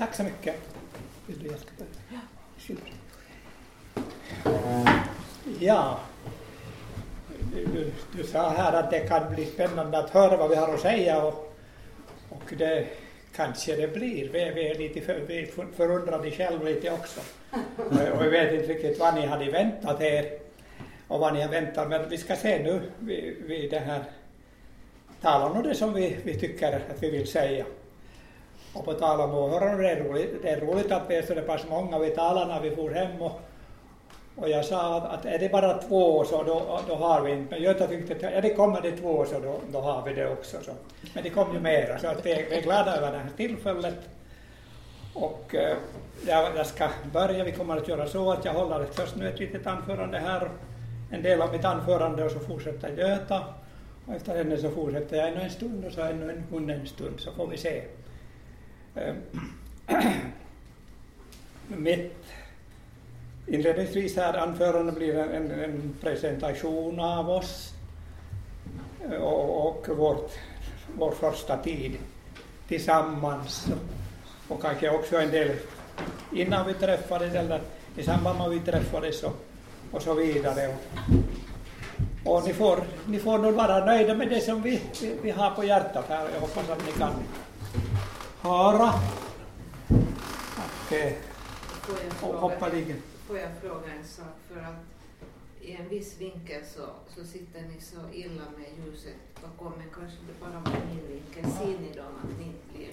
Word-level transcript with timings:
Tack 0.00 0.14
så 0.14 0.22
mycket. 0.22 0.54
Vill 1.26 1.38
du 1.38 1.48
jag 1.48 1.58
ska 1.58 1.70
börja? 1.78 2.20
Ja, 5.58 6.00
du, 7.54 7.66
du, 7.66 7.92
du 8.16 8.24
sa 8.24 8.48
här 8.48 8.72
att 8.72 8.90
det 8.90 9.00
kan 9.00 9.34
bli 9.34 9.46
spännande 9.46 9.98
att 9.98 10.10
höra 10.10 10.36
vad 10.36 10.50
vi 10.50 10.56
har 10.56 10.74
att 10.74 10.80
säga 10.80 11.22
och, 11.22 11.54
och 12.28 12.52
det 12.58 12.86
kanske 13.36 13.76
det 13.76 13.94
blir. 13.94 14.28
Vi, 14.28 14.52
vi 14.54 14.68
är 14.68 14.74
lite 14.74 15.00
för, 15.00 15.20
vi 15.20 15.38
är 15.38 15.46
förundrade 15.76 16.30
själva 16.30 16.64
lite 16.64 16.90
också. 16.90 17.20
Och 18.14 18.24
vi 18.24 18.28
vet 18.28 18.54
inte 18.54 18.66
riktigt 18.66 18.98
vad 18.98 19.14
ni 19.14 19.26
hade 19.26 19.50
väntat 19.50 20.00
er 20.00 20.38
och 21.08 21.20
vad 21.20 21.34
ni 21.34 21.42
har 21.42 21.48
väntat 21.48 21.88
men 21.88 22.08
vi 22.08 22.18
ska 22.18 22.36
se 22.36 22.62
nu 22.62 22.80
vid, 22.98 23.36
vid 23.46 23.70
det 23.70 23.78
här 23.78 24.04
talan 25.20 25.56
och 25.56 25.62
det 25.62 25.74
som 25.74 25.92
vi, 25.92 26.16
vi 26.22 26.40
tycker 26.40 26.72
att 26.72 27.02
vi 27.02 27.10
vill 27.10 27.26
säga. 27.26 27.64
Och 28.72 28.84
på 28.84 28.92
tal 28.92 29.20
om 29.20 29.34
åhörarna, 29.34 29.76
det 29.76 29.90
är 29.90 30.04
roligt, 30.04 30.42
det 30.42 30.48
är 30.48 30.60
roligt 30.60 30.92
att 30.92 31.02
vi 31.08 31.14
är 31.16 31.22
så 31.22 31.34
pass 31.34 31.62
många. 31.70 31.98
Vi 31.98 32.10
talade 32.10 32.54
när 32.54 32.60
vi 32.60 32.70
for 32.70 32.90
hem 32.90 33.22
och, 33.22 33.40
och 34.36 34.48
jag 34.48 34.64
sa 34.64 35.00
att 35.00 35.24
är 35.24 35.38
det 35.38 35.52
bara 35.52 35.78
två 35.78 36.24
så 36.24 36.42
då, 36.42 36.80
då 36.88 36.94
har 36.94 37.20
vi 37.20 37.32
inte. 37.32 37.54
Men 37.54 37.62
Göta 37.62 37.86
tyckte 37.86 38.14
att 38.14 38.22
är 38.22 38.42
det 38.42 38.54
kommer 38.54 38.80
det 38.80 38.92
två 38.92 39.24
så 39.24 39.38
då, 39.38 39.60
då 39.72 39.80
har 39.80 40.04
vi 40.04 40.14
det 40.14 40.32
också. 40.32 40.56
Så. 40.62 40.70
Men 41.14 41.22
det 41.22 41.30
kom 41.30 41.54
ju 41.54 41.60
mera 41.60 41.98
så 41.98 42.06
att 42.06 42.26
vi, 42.26 42.32
är, 42.32 42.50
vi 42.50 42.56
är 42.56 42.62
glada 42.62 42.96
över 42.96 43.12
det 43.12 43.18
här 43.18 43.30
tillfället. 43.36 43.98
Och 45.14 45.54
eh, 45.54 45.76
jag, 46.26 46.56
jag 46.56 46.66
ska 46.66 46.88
börja, 47.12 47.44
vi 47.44 47.52
kommer 47.52 47.76
att 47.76 47.88
göra 47.88 48.06
så 48.06 48.32
att 48.32 48.44
jag 48.44 48.52
håller 48.52 48.84
först 48.84 49.16
nu 49.16 49.28
ett 49.28 49.40
litet 49.40 49.66
anförande 49.66 50.18
här, 50.18 50.50
en 51.10 51.22
del 51.22 51.42
av 51.42 51.52
mitt 51.52 51.64
anförande 51.64 52.24
och 52.24 52.30
så 52.30 52.38
fortsätter 52.38 52.96
Göta. 52.96 53.44
Och 54.06 54.14
efter 54.14 54.36
henne 54.36 54.56
så 54.56 54.70
fortsätter 54.70 55.16
jag 55.16 55.28
ännu 55.28 55.40
en 55.40 55.50
stund 55.50 55.84
och 55.84 55.92
så 55.92 56.02
ännu 56.02 56.44
en, 56.52 56.70
en 56.70 56.86
stund 56.86 57.20
så 57.20 57.32
får 57.32 57.46
vi 57.46 57.56
se. 57.56 57.82
Ehm, 58.94 59.16
mitt 61.68 62.16
inledningsvis 63.46 64.16
här 64.16 64.38
anförande 64.38 64.92
blir 64.92 65.18
en, 65.18 65.50
en 65.50 65.94
presentation 66.00 67.00
av 67.00 67.30
oss 67.30 67.74
eh, 69.10 69.22
och, 69.22 69.66
och 69.66 69.96
vårt, 69.96 70.32
vår 70.98 71.10
första 71.10 71.56
tid 71.56 71.96
tillsammans 72.68 73.68
och 74.48 74.62
kanske 74.62 74.90
också 74.90 75.16
en 75.16 75.30
del 75.30 75.50
innan 76.32 76.66
vi 76.66 76.74
träffades 76.74 77.34
eller 77.34 77.60
i 77.96 78.02
samband 78.02 78.38
med 78.38 78.46
att 78.46 78.52
vi 78.52 78.60
träffades 78.60 79.22
och, 79.22 79.36
och 79.90 80.02
så 80.02 80.14
vidare. 80.14 80.76
Och, 82.24 82.36
och 82.36 82.44
ni, 82.46 82.52
får, 82.52 82.82
ni 83.06 83.18
får 83.18 83.38
nog 83.38 83.54
vara 83.54 83.84
nöjda 83.84 84.14
med 84.14 84.28
det 84.28 84.40
som 84.40 84.62
vi, 84.62 84.80
vi, 85.00 85.16
vi 85.22 85.30
har 85.30 85.50
på 85.50 85.64
hjärtat 85.64 86.04
här. 86.08 86.28
Jag 86.34 86.40
hoppas 86.40 86.70
att 86.70 86.86
ni 86.86 86.92
kan 86.92 87.12
höra. 88.42 88.94
Eh, 90.90 91.12
och 92.22 92.34
hoppa 92.34 92.68
ligger. 92.68 92.96
Får 93.26 93.38
jag 93.38 93.50
fråga 93.62 93.92
en 93.98 94.04
sak? 94.04 94.34
För 94.48 94.60
att 94.60 94.84
i 95.60 95.72
en 95.72 95.88
viss 95.88 96.20
vinkel 96.20 96.62
så, 96.66 96.86
så 97.14 97.24
sitter 97.24 97.62
ni 97.62 97.80
så 97.80 97.96
illa 98.12 98.42
med 98.58 98.86
ljuset 98.86 99.14
bakom, 99.42 99.72
men 99.78 99.88
kanske 99.94 100.18
det 100.26 100.40
bara 100.40 100.60
var 100.60 100.80
min 100.94 101.06
vinkel. 101.08 101.52
Ser 101.52 101.78
ni 101.80 101.92
då 101.96 102.02
att 102.02 102.38
ni 102.38 102.44
inte 102.44 102.66
blir 102.74 102.90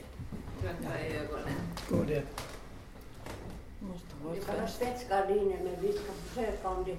trötta 0.62 1.02
i 1.02 1.18
ögonen? 1.18 1.60
God 1.90 2.08
det. 2.08 2.24
Vi 4.34 4.42
kan 4.42 4.60
ha 4.60 4.68
spetsgardiner 4.68 5.60
men 5.64 5.82
vi 5.82 5.94
ska 5.94 6.12
försöka 6.12 6.70
om 6.70 6.84
det 6.84 6.98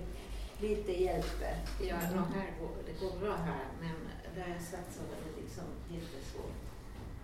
lite 0.67 1.03
hjälper. 1.03 1.57
Ja, 1.81 1.97
no, 1.97 2.23
här 2.35 2.53
går, 2.61 2.71
det 2.87 3.05
går 3.07 3.21
bra 3.21 3.35
här, 3.37 3.65
men 3.81 3.95
där 4.35 4.53
jag 4.53 4.63
satt 4.63 4.95
så 4.95 5.01
var 5.01 5.17
det 5.25 5.43
liksom 5.43 5.65
jättesvårt. 5.89 6.68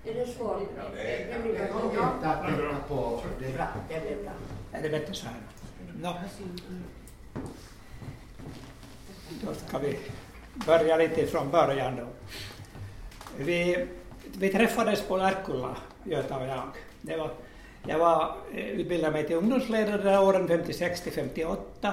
Är 0.07 0.15
det 0.15 0.27
svårt? 0.27 0.63
Ja, 0.77 0.83
det 0.95 1.01
är- 1.01 1.27
det 1.43 1.49
det 1.49 1.59
bra. 1.73 1.79
går 1.81 1.85
inte 1.93 2.29
att 2.29 2.43
peka 2.47 2.77
på 2.89 3.23
det. 3.41 3.53
Bra, 3.53 3.67
det 3.89 4.01
blir 4.01 4.23
bra. 4.23 4.33
Är 4.73 4.83
det 4.83 4.89
bättre 4.89 5.15
så 5.15 5.27
här? 5.27 5.37
No. 6.03 6.15
Då 9.43 9.55
ska 9.55 9.79
vi 9.79 9.99
börja 10.67 10.97
lite 10.97 11.27
från 11.27 11.51
början 11.51 11.97
då. 11.97 12.07
Vi, 13.39 13.87
vi 14.39 14.49
träffades 14.53 15.03
på 15.03 15.17
Lärkulla, 15.17 15.77
Göta 16.05 16.37
och 16.39 16.47
jag. 16.47 16.63
Det 17.03 17.17
var, 17.17 17.31
jag 17.87 17.99
var, 17.99 18.37
eh, 18.55 18.65
utbildade 18.67 19.13
mig 19.13 19.27
till 19.27 19.37
ungdomsledare 19.37 20.19
åren 20.19 20.49
56 20.49 21.01
till 21.01 21.13
58 21.13 21.93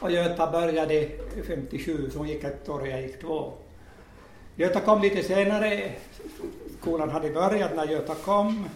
och 0.00 0.10
Göta 0.10 0.50
började 0.50 1.08
57, 1.46 2.10
så 2.12 2.18
hon 2.18 2.28
gick 2.28 2.44
ett 2.44 2.68
år 2.68 2.80
och 2.80 2.88
jag 2.88 3.02
gick 3.02 3.20
två. 3.20 3.52
Göta 4.56 4.80
kom 4.80 5.02
lite 5.02 5.22
senare, 5.22 5.92
skolan 6.80 7.10
hade 7.10 7.30
börjat 7.30 7.76
när 7.76 7.86
Göta 7.86 8.14
kom. 8.14 8.68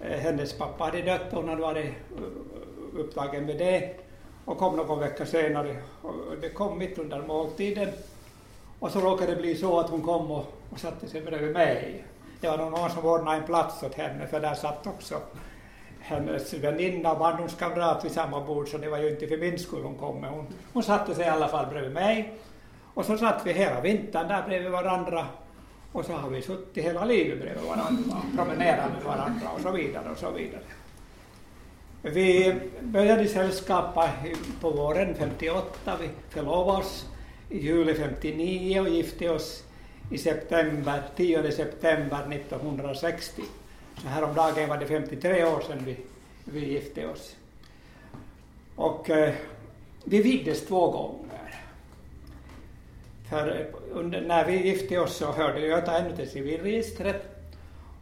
Eh, 0.00 0.18
hennes 0.18 0.52
pappa 0.52 0.84
hade 0.84 1.02
dött 1.02 1.32
och 1.32 1.36
hon 1.36 1.48
hade 1.48 1.62
varit 1.62 1.94
upptagen 2.96 3.46
med 3.46 3.58
det 3.58 3.94
och 4.44 4.58
kom 4.58 4.76
någon 4.76 4.98
vecka 4.98 5.26
senare. 5.26 5.76
Det 6.40 6.48
kom 6.48 6.78
mitt 6.78 6.98
under 6.98 7.22
måltiden. 7.22 7.88
Och 8.78 8.90
så 8.90 9.00
råkade 9.00 9.34
det 9.34 9.40
bli 9.40 9.54
så 9.54 9.80
att 9.80 9.90
hon 9.90 10.02
kom 10.02 10.30
och, 10.30 10.44
och 10.70 10.78
satte 10.78 11.08
sig 11.08 11.20
bredvid 11.20 11.52
mig. 11.52 12.04
Det 12.40 12.48
var 12.48 12.58
någon 12.58 12.90
som 12.90 13.04
ordnade 13.04 13.36
en 13.36 13.46
plats 13.46 13.82
åt 13.82 13.94
henne 13.94 14.26
för 14.26 14.40
där 14.40 14.54
satt 14.54 14.86
också 14.86 15.14
hennes 16.00 16.54
väninna 16.54 17.12
och 17.12 17.18
barndomskamrat 17.18 18.04
vid 18.04 18.12
samma 18.12 18.40
bord 18.40 18.68
så 18.68 18.78
det 18.78 18.88
var 18.88 18.98
ju 18.98 19.10
inte 19.10 19.26
för 19.26 19.36
min 19.36 19.58
skull 19.58 19.82
hon 19.82 19.94
kom 19.94 20.20
men 20.20 20.30
hon, 20.30 20.46
hon 20.72 20.82
satte 20.82 21.14
sig 21.14 21.24
i 21.24 21.28
alla 21.28 21.48
fall 21.48 21.66
bredvid 21.66 21.92
mig. 21.92 22.34
Och 22.94 23.04
så 23.04 23.18
satt 23.18 23.46
vi 23.46 23.52
hela 23.52 23.80
vintern 23.80 24.28
där 24.28 24.42
bredvid 24.42 24.70
varandra 24.70 25.26
och 25.92 26.04
så 26.04 26.12
har 26.12 26.30
vi 26.30 26.42
suttit 26.42 26.84
hela 26.84 27.04
livet 27.04 27.40
bredvid 27.40 27.64
varandra 27.64 28.16
och 28.16 28.36
promenerat 28.36 28.92
med 28.92 29.02
varandra 29.04 29.50
och 29.50 29.60
så 29.60 29.70
vidare 29.70 30.10
och 30.10 30.18
så 30.18 30.30
vidare. 30.30 30.62
Vi 32.02 32.54
började 32.80 33.28
sällskapa 33.28 34.10
på 34.60 34.70
våren 34.70 35.14
58, 35.14 35.96
vi 36.00 36.08
förlovade 36.30 36.78
oss 36.78 37.06
i 37.48 37.58
juli 37.58 37.94
59 37.94 38.80
och 38.80 38.88
gifte 38.88 39.30
oss 39.30 39.64
i 40.10 40.18
september, 40.18 41.02
10 41.16 41.52
september 41.52 42.32
1960. 42.32 43.42
Så 44.02 44.08
häromdagen 44.08 44.68
var 44.68 44.76
det 44.76 44.86
53 44.86 45.44
år 45.44 45.60
sedan 45.60 45.82
vi, 45.84 45.96
vi 46.44 46.72
gifte 46.72 47.08
oss. 47.08 47.36
Och 48.76 49.10
eh, 49.10 49.34
vi 50.04 50.22
vigdes 50.22 50.66
två 50.66 50.90
gånger. 50.90 51.31
För 53.32 53.66
under, 53.92 54.20
när 54.20 54.44
vi 54.44 54.66
gifte 54.66 54.98
oss 54.98 55.16
så 55.16 55.32
hörde 55.32 55.60
Göta 55.60 55.98
ännu 55.98 56.16
till 56.16 56.30
civilregistret 56.30 57.22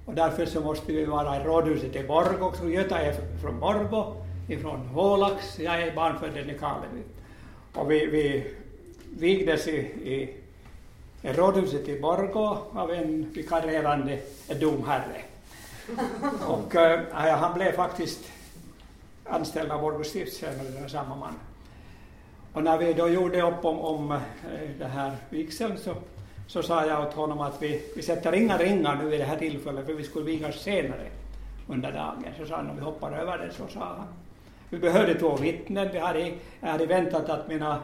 och 0.04 0.14
därför 0.14 0.46
så 0.46 0.60
måste 0.60 0.92
vi 0.92 1.04
vara 1.04 1.36
i 1.36 1.44
rådhuset 1.44 1.96
i 1.96 2.04
Borgå. 2.04 2.46
också. 2.46 2.68
Göta 2.68 2.98
är 2.98 3.14
från 3.42 3.60
Borgå, 3.60 4.16
ifrån 4.48 4.80
Hålax, 4.80 5.58
jag 5.58 5.82
är 5.82 5.94
barnfödd 5.94 6.36
i 6.36 6.44
Nykarleby. 6.44 7.02
Och 7.74 7.91
vi, 7.91 8.06
vi 8.06 8.54
vigdes 9.18 9.68
i, 9.68 9.76
i, 9.80 10.34
i 11.22 11.32
rådhuset 11.32 11.88
i 11.88 12.00
Borgå 12.00 12.58
av 12.72 12.91
en 12.91 13.30
vikarierande 13.30 14.18
domherre. 14.60 15.22
Och 16.47 16.76
äh, 16.76 17.38
han 17.38 17.54
blev 17.54 17.72
faktiskt 17.72 18.20
anställd 19.24 19.70
av 19.70 19.80
Borgå 19.80 20.04
stiftstjänare, 20.04 20.88
samma 20.88 21.16
man. 21.16 21.34
Och 22.53 22.65
när 22.65 22.78
vi 22.78 22.93
då 22.93 23.09
gjorde 23.09 23.43
upp 23.43 23.65
om, 23.65 23.78
om 23.81 24.12
eh, 24.12 24.19
det 24.78 24.84
här 24.84 25.16
vigseln 25.31 25.78
så, 25.78 25.94
så 26.47 26.62
sa 26.62 26.87
jag 26.87 27.06
åt 27.06 27.15
honom 27.15 27.41
att 27.41 27.62
vi, 27.62 27.83
vi 27.97 28.03
sätter 28.03 28.34
inga 28.34 28.59
ringar 28.59 28.97
nu 29.03 29.15
i 29.15 29.19
det 29.19 29.25
här 29.25 29.37
tillfället 29.37 29.87
för 29.87 29.93
vi 29.93 30.05
skulle 30.05 30.25
vigas 30.25 30.62
senare 30.62 31.06
under 31.69 31.93
dagen. 31.93 32.25
Så 32.39 32.47
sa 32.47 32.56
han, 32.56 32.71
om 32.71 32.77
vi 32.77 32.83
hoppar 32.83 33.12
över 33.12 33.39
det, 33.39 33.53
så 33.53 33.66
sa 33.69 33.81
han. 33.81 34.06
Vi 34.71 34.78
behövde 34.78 35.15
två 35.15 35.37
vittnen. 35.37 35.89
Vi 35.93 35.99
hade, 35.99 36.33
jag 36.60 36.69
hade 36.69 36.87
väntat 36.87 37.28
att 37.28 37.49
mina 37.49 37.78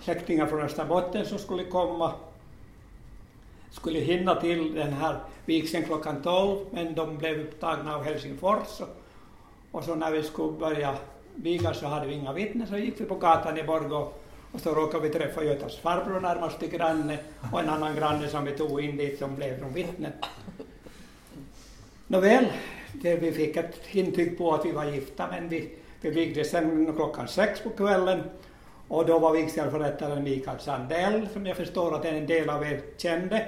släktingar 0.00 0.46
från 0.46 0.60
Österbotten 0.60 1.26
som 1.26 1.38
skulle 1.38 1.64
komma 1.64 2.12
skulle 3.70 3.98
hinna 4.00 4.34
till 4.34 4.74
den 4.74 4.92
här 4.92 5.18
vigseln 5.44 5.84
klockan 5.84 6.22
12 6.22 6.58
men 6.70 6.94
de 6.94 7.18
blev 7.18 7.40
upptagna 7.40 7.94
av 7.94 8.04
Helsingfors 8.04 8.80
och, 8.80 8.88
och 9.70 9.84
så 9.84 9.94
när 9.94 10.10
vi 10.10 10.22
skulle 10.22 10.52
börja 10.52 10.94
vigas 11.36 11.78
så 11.78 11.86
hade 11.86 12.06
vi 12.06 12.14
inga 12.14 12.32
vittnen 12.32 12.66
så 12.66 12.76
gick 12.76 13.00
vi 13.00 13.04
på 13.04 13.14
gatan 13.14 13.58
i 13.58 13.62
Borgå 13.62 14.12
och 14.52 14.60
så 14.60 14.74
råkade 14.74 15.08
vi 15.08 15.14
träffa 15.14 15.44
Götas 15.44 15.76
farbror 15.76 16.20
närmaste 16.20 16.66
granne 16.66 17.18
och 17.52 17.60
en 17.60 17.68
annan 17.68 17.96
granne 17.96 18.28
som 18.28 18.44
vi 18.44 18.52
tog 18.52 18.80
in 18.80 18.96
dit 18.96 19.18
som 19.18 19.36
blev 19.36 19.58
från 19.58 19.72
vittnen. 19.72 20.12
Nåväl, 22.06 22.46
det, 22.92 23.16
vi 23.16 23.32
fick 23.32 23.56
ett 23.56 23.94
intyg 23.94 24.38
på 24.38 24.54
att 24.54 24.64
vi 24.64 24.72
var 24.72 24.84
gifta 24.84 25.26
men 25.30 25.48
vi, 25.48 25.70
vi 26.00 26.10
vigdes 26.10 26.50
sen 26.50 26.92
klockan 26.96 27.28
sex 27.28 27.60
på 27.60 27.70
kvällen 27.70 28.22
och 28.88 29.06
då 29.06 29.18
var 29.18 29.32
vigselförrättaren 29.32 30.24
Mikael 30.24 30.58
Sandell 30.58 31.28
som 31.32 31.46
jag 31.46 31.56
förstår 31.56 31.94
att 31.94 32.04
en 32.04 32.26
del 32.26 32.50
av 32.50 32.62
er 32.62 32.80
kände. 32.96 33.46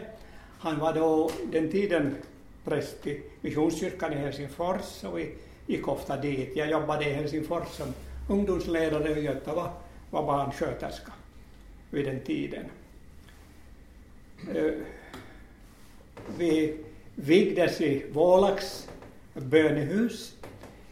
Han 0.58 0.79
var 0.79 0.93
då 0.93 1.31
den 1.52 1.70
tiden 1.70 2.17
präst 2.64 3.06
i 3.06 3.23
Missionskyrkan 3.40 4.12
i 4.12 4.17
Helsingfors 4.17 5.05
och 5.05 5.19
vi 5.19 5.35
gick 5.68 5.88
ofta 5.88 6.16
dit. 6.16 6.56
Jag 6.56 6.70
jobbade 6.70 7.04
i 7.04 7.12
Helsingfors 7.12 7.68
som 7.68 7.94
ungdomsledare 8.28 9.10
och 9.10 9.18
Göta 9.18 9.54
var, 9.54 9.70
var 10.10 10.26
barnsköterska 10.26 11.12
vid 11.90 12.04
den 12.04 12.20
tiden. 12.20 12.64
Eh, 14.54 14.72
vi 16.38 16.76
vigdes 17.14 17.80
i 17.80 18.06
Vålax 18.12 18.88
bönehus 19.34 20.34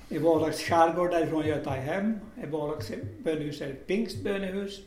i 0.09 0.19
Vålax 0.19 0.61
skärgård 0.61 1.11
därifrån 1.11 1.47
Götahem. 1.47 2.21
I 2.43 2.47
Vålax 2.47 2.93
bönehus 3.19 3.61
är 3.61 3.71
ett 3.71 3.87
pingstbönehus. 3.87 4.81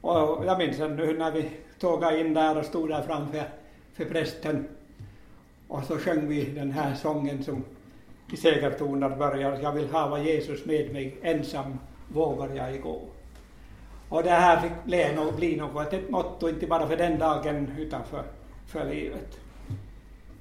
Och 0.00 0.44
jag 0.46 0.58
minns 0.58 0.78
nu 0.78 1.18
när 1.18 1.30
vi 1.30 1.50
tågade 1.78 2.20
in 2.20 2.34
där 2.34 2.58
och 2.58 2.64
stod 2.64 2.88
där 2.88 3.02
framför 3.02 3.44
för 3.94 4.04
prästen 4.04 4.68
och 5.68 5.84
så 5.84 5.98
sjöng 5.98 6.28
vi 6.28 6.44
den 6.44 6.70
här 6.70 6.94
sången 6.94 7.44
som 7.44 7.64
i 8.32 8.36
segertoner 8.36 9.08
börjar 9.08 9.58
Jag 9.62 9.72
vill 9.72 9.90
hava 9.90 10.18
Jesus 10.18 10.64
med 10.64 10.92
mig, 10.92 11.18
ensam 11.22 11.78
vågar 12.08 12.54
jag 12.54 12.82
gå. 12.82 13.00
Och 14.08 14.22
det 14.22 14.30
här 14.30 14.60
fick 14.60 14.84
bli, 14.84 15.14
något, 15.14 15.36
bli 15.36 15.56
något, 15.56 15.92
ett 15.92 16.10
motto, 16.10 16.48
inte 16.48 16.66
bara 16.66 16.88
för 16.88 16.96
den 16.96 17.18
dagen 17.18 17.72
utan 17.78 18.04
för, 18.04 18.22
för 18.66 18.84
livet. 18.84 19.38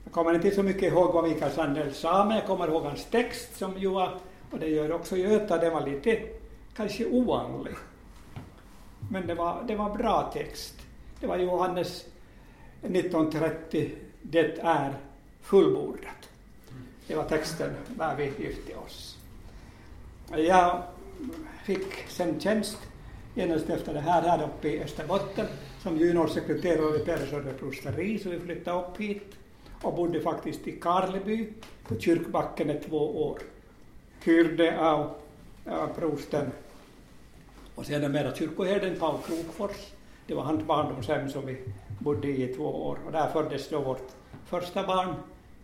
Jag 0.03 0.13
kommer 0.13 0.33
inte 0.33 0.51
så 0.51 0.63
mycket 0.63 0.83
ihåg 0.83 1.13
vad 1.13 1.23
Mikael 1.29 1.51
Sandell 1.51 1.93
sa, 1.93 2.25
men 2.25 2.37
jag 2.37 2.45
kommer 2.45 2.67
ihåg 2.67 2.83
hans 2.83 3.05
text 3.05 3.57
som 3.57 3.77
ju 3.77 3.89
var, 3.89 4.17
och 4.51 4.59
det 4.59 4.67
gör 4.67 4.91
också 4.91 5.17
Göta, 5.17 5.57
det 5.57 5.69
var 5.69 5.87
lite 5.87 6.19
kanske 6.75 7.05
ovanlig. 7.05 7.73
Men 9.11 9.27
det 9.27 9.35
var, 9.35 9.63
det 9.67 9.75
var 9.75 9.95
bra 9.97 10.31
text. 10.33 10.73
Det 11.19 11.27
var 11.27 11.37
Johannes 11.37 12.05
1930, 12.81 13.91
det 14.21 14.59
är 14.59 14.93
fullbordat. 15.41 16.26
Det 17.07 17.15
var 17.15 17.23
texten 17.23 17.73
när 17.97 18.15
vi 18.15 18.23
gifte 18.23 18.75
oss. 18.75 19.17
Jag 20.35 20.83
fick 21.63 21.93
sen 22.07 22.39
tjänst 22.39 22.77
genast 23.35 23.69
efter 23.69 23.93
det 23.93 23.99
här, 23.99 24.21
här 24.21 24.43
uppe 24.43 24.67
i 24.67 24.83
Österbotten 24.83 25.45
som 25.83 25.97
juniorsekreterare 25.97 26.91
vid 26.91 27.05
Persöre 27.05 27.53
prosteri, 27.53 28.19
så 28.19 28.29
vi 28.29 28.39
flyttade 28.39 28.79
upp 28.79 28.97
hit 28.97 29.35
och 29.81 29.95
bodde 29.95 30.21
faktiskt 30.21 30.67
i 30.67 30.71
Karleby 30.71 31.49
på 31.87 31.99
Kyrkbacken 31.99 32.69
i 32.69 32.79
två 32.79 33.27
år. 33.27 33.39
Hyrde 34.23 34.79
av, 34.79 35.15
av 35.65 35.87
prosten 35.87 36.51
och 37.75 37.85
sedermera 37.85 38.35
kyrkoherden 38.35 38.99
Paul 38.99 39.17
Krokfors. 39.25 39.93
Det 40.27 40.33
var 40.33 40.43
hans 40.43 40.63
barndomshem 40.63 41.29
som 41.29 41.45
vi 41.45 41.57
bodde 41.99 42.27
i 42.27 42.43
i 42.43 42.53
två 42.53 42.87
år 42.87 42.97
och 43.05 43.11
där 43.11 43.29
föddes 43.29 43.69
då 43.69 43.81
vårt 43.81 44.11
första 44.45 44.87
barn 44.87 45.15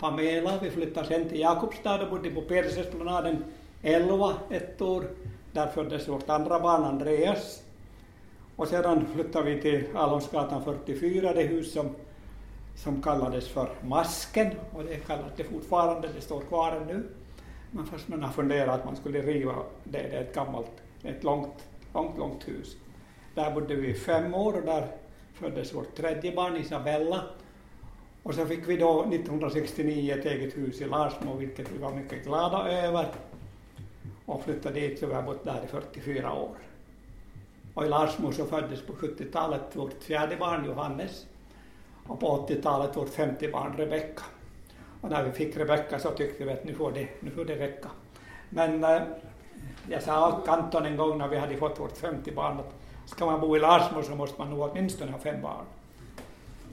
Pamela. 0.04 0.60
Vi 0.62 0.70
flyttade 0.70 1.08
sen 1.08 1.30
till 1.30 1.40
Jakobstad 1.40 2.02
och 2.02 2.10
bodde 2.10 2.30
på 2.30 2.42
Persesplanaden 2.42 3.44
11 3.82 4.34
ett 4.50 4.82
år. 4.82 5.04
Där 5.52 5.68
föddes 5.68 6.08
vårt 6.08 6.30
andra 6.30 6.60
barn 6.60 6.84
Andreas. 6.84 7.64
Och 8.56 8.68
sedan 8.68 9.06
flyttade 9.14 9.52
vi 9.52 9.62
till 9.62 9.84
Alonsgatan 9.96 10.64
44, 10.64 11.34
det 11.34 11.42
hus 11.42 11.74
som, 11.74 11.96
som 12.76 13.02
kallades 13.02 13.48
för 13.48 13.70
Masken. 13.84 14.52
Och 14.72 14.84
det 14.84 14.96
kallas 14.96 15.32
det 15.38 15.44
fortfarande, 15.44 16.10
det 16.16 16.22
står 16.22 16.42
kvar 16.42 16.72
ännu. 16.72 17.04
Men 17.72 17.86
fast 17.86 18.08
man 18.08 18.24
har 18.24 18.32
funderat 18.32 18.80
att 18.80 18.86
man 18.86 18.96
skulle 18.96 19.22
riva 19.22 19.56
det, 19.84 19.98
det 19.98 20.18
är 20.18 20.22
ett 20.22 20.36
gammalt, 20.36 20.72
ett 21.04 21.24
långt, 21.24 21.68
långt, 21.94 22.18
långt 22.18 22.48
hus. 22.48 22.76
Där 23.36 23.52
bodde 23.52 23.76
vi 23.76 23.94
fem 23.94 24.34
år 24.34 24.54
och 24.54 24.66
där 24.66 24.88
föddes 25.34 25.74
vårt 25.74 25.96
tredje 25.96 26.36
barn 26.36 26.58
Isabella. 26.58 27.24
Och 28.24 28.36
så 28.36 28.46
fick 28.46 28.70
vi 28.70 28.78
då 28.78 29.02
1969 29.04 30.16
ett 30.20 30.26
eget 30.26 30.58
hus 30.58 30.82
i 30.82 30.86
Larsmo, 30.86 31.38
vilket 31.38 31.72
vi 31.72 31.78
var 31.78 31.92
mycket 31.92 32.24
glada 32.24 32.70
över. 32.72 33.08
Och 34.26 34.44
flyttade 34.44 34.80
dit, 34.80 35.00
så 35.00 35.08
vi 35.08 35.14
har 35.14 35.22
bott 35.22 35.44
där 35.44 35.64
i 35.64 35.68
44 35.68 36.34
år. 36.34 36.58
Och 37.74 37.86
i 37.86 37.90
Larsmo 37.90 38.32
så 38.32 38.46
föddes 38.46 38.82
på 38.82 38.94
70-talet 38.94 39.76
vårt 39.76 40.04
fjärde 40.04 40.36
barn 40.36 40.66
Johannes 40.66 41.26
och 42.08 42.20
på 42.20 42.48
80-talet 42.48 42.98
vårt 42.98 43.10
femte 43.10 43.48
barn 43.48 43.74
Rebecka. 43.78 44.24
Och 45.02 45.10
när 45.10 45.24
vi 45.24 45.32
fick 45.32 45.58
Rebecka 45.58 46.00
så 46.00 46.10
tyckte 46.10 46.46
vi 46.46 46.52
att 46.52 46.64
nu 46.64 46.74
får 46.74 46.92
det, 46.92 47.08
nu 47.20 47.32
får 47.32 47.46
det 47.46 47.56
räcka. 47.56 47.90
Men 48.50 48.84
eh, 48.84 49.02
jag 49.90 50.04
sa 50.04 50.38
åt 50.38 50.48
Anton 50.48 50.86
en 50.86 50.98
gång 50.98 51.18
när 51.18 51.28
vi 51.28 51.38
hade 51.38 51.58
fått 51.58 51.80
vårt 51.80 51.98
femte 51.98 52.32
barn 52.32 52.60
att 52.60 52.74
ska 53.06 53.26
man 53.26 53.42
bo 53.42 53.56
i 53.56 53.60
Larsmo 53.60 54.04
så 54.04 54.16
måste 54.16 54.42
man 54.42 54.50
nog 54.50 54.60
åtminstone 54.60 55.12
ha 55.12 55.20
fem 55.20 55.42
barn. 55.42 55.66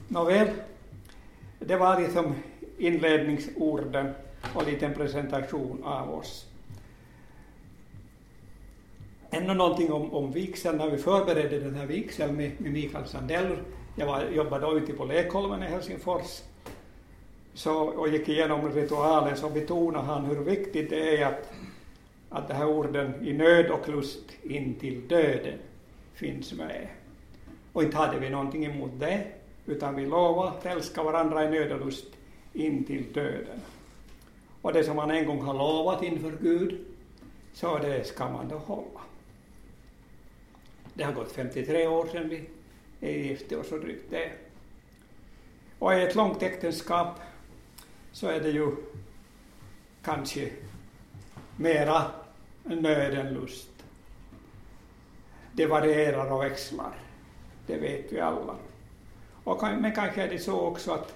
Nåväl, 0.07 0.49
det 1.65 1.77
var 1.77 2.01
liksom 2.01 2.35
inledningsorden 2.77 4.13
och 4.55 4.61
en 4.61 4.69
liten 4.69 4.93
presentation 4.93 5.83
av 5.83 6.13
oss. 6.13 6.47
Ännu 9.29 9.53
någonting 9.53 9.91
om, 9.91 10.13
om 10.13 10.31
vigseln, 10.31 10.77
när 10.77 10.89
vi 10.89 10.97
förberedde 10.97 11.59
den 11.59 11.75
här 11.75 11.85
vigseln 11.85 12.35
med, 12.35 12.61
med 12.61 12.71
Mikael 12.71 13.07
Sandell, 13.07 13.57
jag 13.95 14.05
var, 14.05 14.23
jobbade 14.23 14.65
då 14.65 14.77
ute 14.77 14.93
på 14.93 15.05
Lekholmen 15.05 15.63
i 15.63 15.65
Helsingfors, 15.65 16.41
så, 17.53 17.73
och 17.73 18.09
gick 18.09 18.29
igenom 18.29 18.71
ritualen 18.71 19.37
så 19.37 19.49
betonade 19.49 20.05
han 20.05 20.25
hur 20.25 20.35
viktigt 20.35 20.89
det 20.89 21.17
är 21.17 21.25
att, 21.25 21.53
att 22.29 22.47
de 22.47 22.53
här 22.53 22.67
orden 22.67 23.27
i 23.27 23.33
nöd 23.33 23.71
och 23.71 23.89
lust 23.89 24.31
in 24.43 24.75
till 24.75 25.07
döden 25.07 25.59
finns 26.13 26.53
med. 26.53 26.87
Och 27.73 27.83
inte 27.83 27.97
hade 27.97 28.19
vi 28.19 28.29
någonting 28.29 28.65
emot 28.65 28.91
det, 28.99 29.23
utan 29.71 29.95
vi 29.95 30.05
lovar 30.05 30.47
att 30.47 30.65
älska 30.65 31.03
varandra 31.03 31.45
i 31.45 31.49
nöd 31.49 31.71
och 31.71 31.85
lust 31.85 32.07
in 32.53 32.83
till 32.83 33.13
döden. 33.13 33.61
Och 34.61 34.73
det 34.73 34.83
som 34.83 34.95
man 34.95 35.11
en 35.11 35.25
gång 35.25 35.41
har 35.41 35.53
lovat 35.53 36.03
inför 36.03 36.37
Gud, 36.41 36.85
så 37.53 37.77
det 37.77 38.07
ska 38.07 38.29
man 38.29 38.47
då 38.47 38.57
hålla. 38.57 39.01
Det 40.93 41.03
har 41.03 41.13
gått 41.13 41.31
53 41.31 41.87
år 41.87 42.07
sedan 42.07 42.29
vi 42.29 42.49
är 42.99 43.11
gifta 43.11 43.59
oss 43.59 43.71
och 43.71 43.79
drygt 43.79 44.11
det. 44.11 44.31
Och 45.79 45.93
i 45.93 46.01
ett 46.01 46.15
långt 46.15 46.43
äktenskap 46.43 47.19
så 48.11 48.27
är 48.27 48.39
det 48.39 48.49
ju 48.49 48.75
kanske 50.03 50.49
mera 51.57 52.11
nöd 52.63 53.13
än 53.13 53.33
lust. 53.33 53.69
Det 55.53 55.65
varierar 55.65 56.31
och 56.31 56.43
växlar, 56.43 56.93
det 57.67 57.77
vet 57.77 58.13
vi 58.13 58.19
alla. 58.19 58.55
Och, 59.43 59.63
men 59.63 59.95
kanske 59.95 60.23
är 60.23 60.29
det 60.29 60.39
så 60.39 60.59
också 60.59 60.91
att 60.91 61.15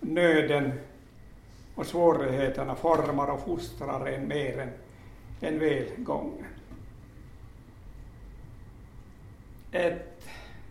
nöden 0.00 0.72
och 1.74 1.86
svårigheterna 1.86 2.74
formar 2.74 3.30
och 3.30 3.40
fostrar 3.40 4.06
en 4.06 4.28
mer 4.28 4.58
än, 4.58 4.70
än 5.40 5.58
välgången. 5.58 6.46
Ett 9.72 10.28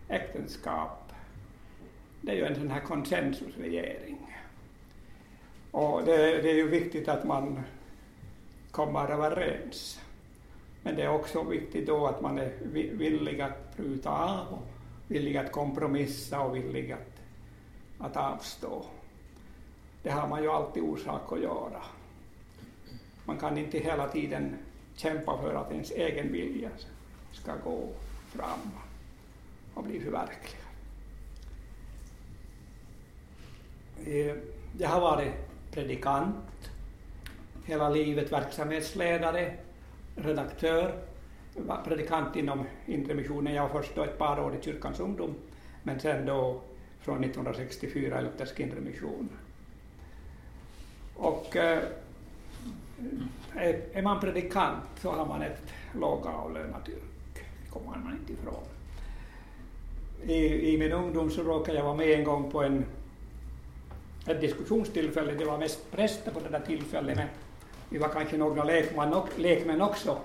äktenskap, 0.08 1.12
det 2.20 2.32
är 2.32 2.36
ju 2.36 2.44
en 2.44 2.54
sån 2.54 2.70
här 2.70 2.80
konsensusregering. 2.80 4.38
Och 5.70 6.04
det, 6.04 6.16
det 6.16 6.50
är 6.50 6.54
ju 6.54 6.68
viktigt 6.68 7.08
att 7.08 7.24
man 7.24 7.60
kommer 8.70 9.10
överens. 9.10 10.00
Men 10.82 10.96
det 10.96 11.02
är 11.02 11.14
också 11.14 11.42
viktigt 11.42 11.86
då 11.86 12.06
att 12.06 12.20
man 12.20 12.38
är 12.38 12.52
villig 12.92 13.40
att 13.40 13.76
pruta 13.76 14.10
av 14.10 14.46
och 14.52 14.71
villig 15.12 15.36
att 15.36 15.52
kompromissa 15.52 16.40
och 16.40 16.56
villig 16.56 16.92
att, 16.92 17.20
att 17.98 18.16
avstå. 18.16 18.84
Det 20.02 20.10
har 20.10 20.28
man 20.28 20.42
ju 20.42 20.50
alltid 20.50 20.82
orsak 20.82 21.32
att 21.32 21.40
göra. 21.40 21.82
Man 23.24 23.38
kan 23.38 23.58
inte 23.58 23.78
hela 23.78 24.08
tiden 24.08 24.56
kämpa 24.96 25.38
för 25.38 25.54
att 25.54 25.72
ens 25.72 25.90
egen 25.90 26.32
vilja 26.32 26.70
ska 27.32 27.52
gå 27.64 27.88
fram 28.28 28.70
och 29.74 29.84
bli 29.84 30.00
förverkligad. 30.00 30.62
Eh, 34.06 34.36
jag 34.78 34.88
har 34.88 35.00
varit 35.00 35.32
predikant 35.70 36.70
hela 37.64 37.90
livet, 37.90 38.32
verksamhetsledare, 38.32 39.54
redaktör, 40.16 41.11
predikant 41.84 42.36
inom 42.36 42.64
Inre 42.86 43.14
Missionen. 43.14 43.54
Jag 43.54 43.68
var 43.68 43.82
först 43.82 43.94
då 43.94 44.02
ett 44.02 44.18
par 44.18 44.40
år 44.40 44.54
i 44.54 44.64
Kyrkans 44.64 45.00
ungdom, 45.00 45.34
men 45.82 46.00
sen 46.00 46.26
då 46.26 46.60
från 47.00 47.24
1964 47.24 48.20
i 48.20 48.22
Luthersk 48.22 48.60
Inre 48.60 48.80
Mission. 48.80 49.28
Och 51.16 51.56
eh, 51.56 51.82
är 53.92 54.02
man 54.02 54.20
predikant 54.20 54.84
så 55.00 55.10
har 55.10 55.26
man 55.26 55.42
ett 55.42 55.62
lågavlönat 55.94 56.88
yrke, 56.88 57.46
det 57.64 57.70
kommer 57.70 57.98
man 57.98 58.12
inte 58.20 58.32
ifrån. 58.32 58.64
I, 60.22 60.74
I 60.74 60.78
min 60.78 60.92
ungdom 60.92 61.30
så 61.30 61.42
råkade 61.42 61.78
jag 61.78 61.84
vara 61.84 61.96
med 61.96 62.10
en 62.10 62.24
gång 62.24 62.50
på 62.50 62.62
en, 62.62 62.84
ett 64.26 64.40
diskussionstillfälle, 64.40 65.32
det 65.32 65.44
var 65.44 65.58
mest 65.58 65.90
präster 65.90 66.30
på 66.30 66.40
det 66.40 66.48
där 66.48 66.66
tillfället, 66.66 67.16
men 67.16 67.28
vi 67.88 67.98
var 67.98 68.08
kanske 68.08 68.36
några 68.36 68.64
lekman, 68.64 69.22
lekmän 69.36 69.82
också. 69.82 70.18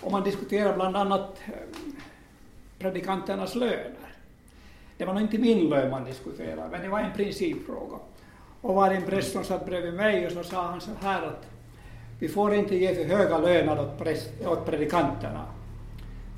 Och 0.00 0.12
man 0.12 0.24
diskuterade 0.24 0.74
bland 0.74 0.96
annat 0.96 1.40
eh, 1.46 1.52
predikanternas 2.78 3.54
löner. 3.54 4.14
Det 4.96 5.04
var 5.04 5.14
nog 5.14 5.22
inte 5.22 5.38
min 5.38 5.68
lön 5.68 5.90
man 5.90 6.04
diskuterade, 6.04 6.68
men 6.70 6.82
det 6.82 6.88
var 6.88 7.00
en 7.00 7.12
principfråga. 7.12 7.96
Och 8.60 8.74
var 8.74 8.90
en 8.90 9.02
präst 9.02 9.32
som 9.32 9.44
satt 9.44 9.66
bredvid 9.66 9.94
mig 9.94 10.26
och 10.26 10.32
så 10.32 10.44
sa 10.44 10.66
han 10.66 10.80
så 10.80 10.90
här 11.00 11.22
att 11.22 11.46
vi 12.18 12.28
får 12.28 12.54
inte 12.54 12.76
ge 12.76 12.94
för 12.94 13.04
höga 13.04 13.38
löner 13.38 13.80
åt, 13.80 13.98
präst, 13.98 14.30
åt 14.46 14.66
predikanterna, 14.66 15.44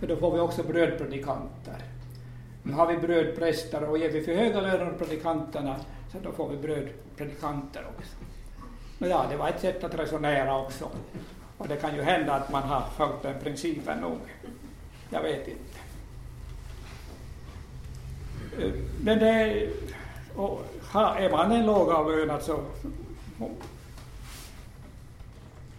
för 0.00 0.06
då 0.06 0.16
får 0.16 0.34
vi 0.34 0.40
också 0.40 0.62
brödpredikanter. 0.62 1.82
Nu 2.62 2.72
har 2.72 2.86
vi 2.86 2.96
brödpräster 2.96 3.84
och 3.84 3.98
ger 3.98 4.10
vi 4.10 4.22
för 4.22 4.34
höga 4.34 4.60
löner 4.60 4.88
åt 4.88 4.98
predikanterna, 4.98 5.76
så 6.12 6.18
då 6.18 6.32
får 6.32 6.48
vi 6.48 6.56
brödpredikanter 6.56 7.86
också. 7.96 8.16
ja, 8.98 9.26
det 9.30 9.36
var 9.36 9.48
ett 9.48 9.60
sätt 9.60 9.84
att 9.84 9.94
resonera 9.94 10.58
också. 10.58 10.88
Och 11.58 11.68
det 11.68 11.76
kan 11.76 11.94
ju 11.94 12.02
hända 12.02 12.34
att 12.34 12.52
man 12.52 12.62
har 12.62 12.82
följt 12.96 13.22
den 13.22 13.40
principen 13.40 14.00
nog. 14.00 14.18
Jag 15.10 15.22
vet 15.22 15.48
inte. 15.48 15.78
Men 19.00 19.18
det, 19.18 19.68
och 20.36 20.62
är 20.92 21.30
man 21.30 21.52
en 21.52 21.66
lågavlönad 21.66 22.42
så, 22.42 22.60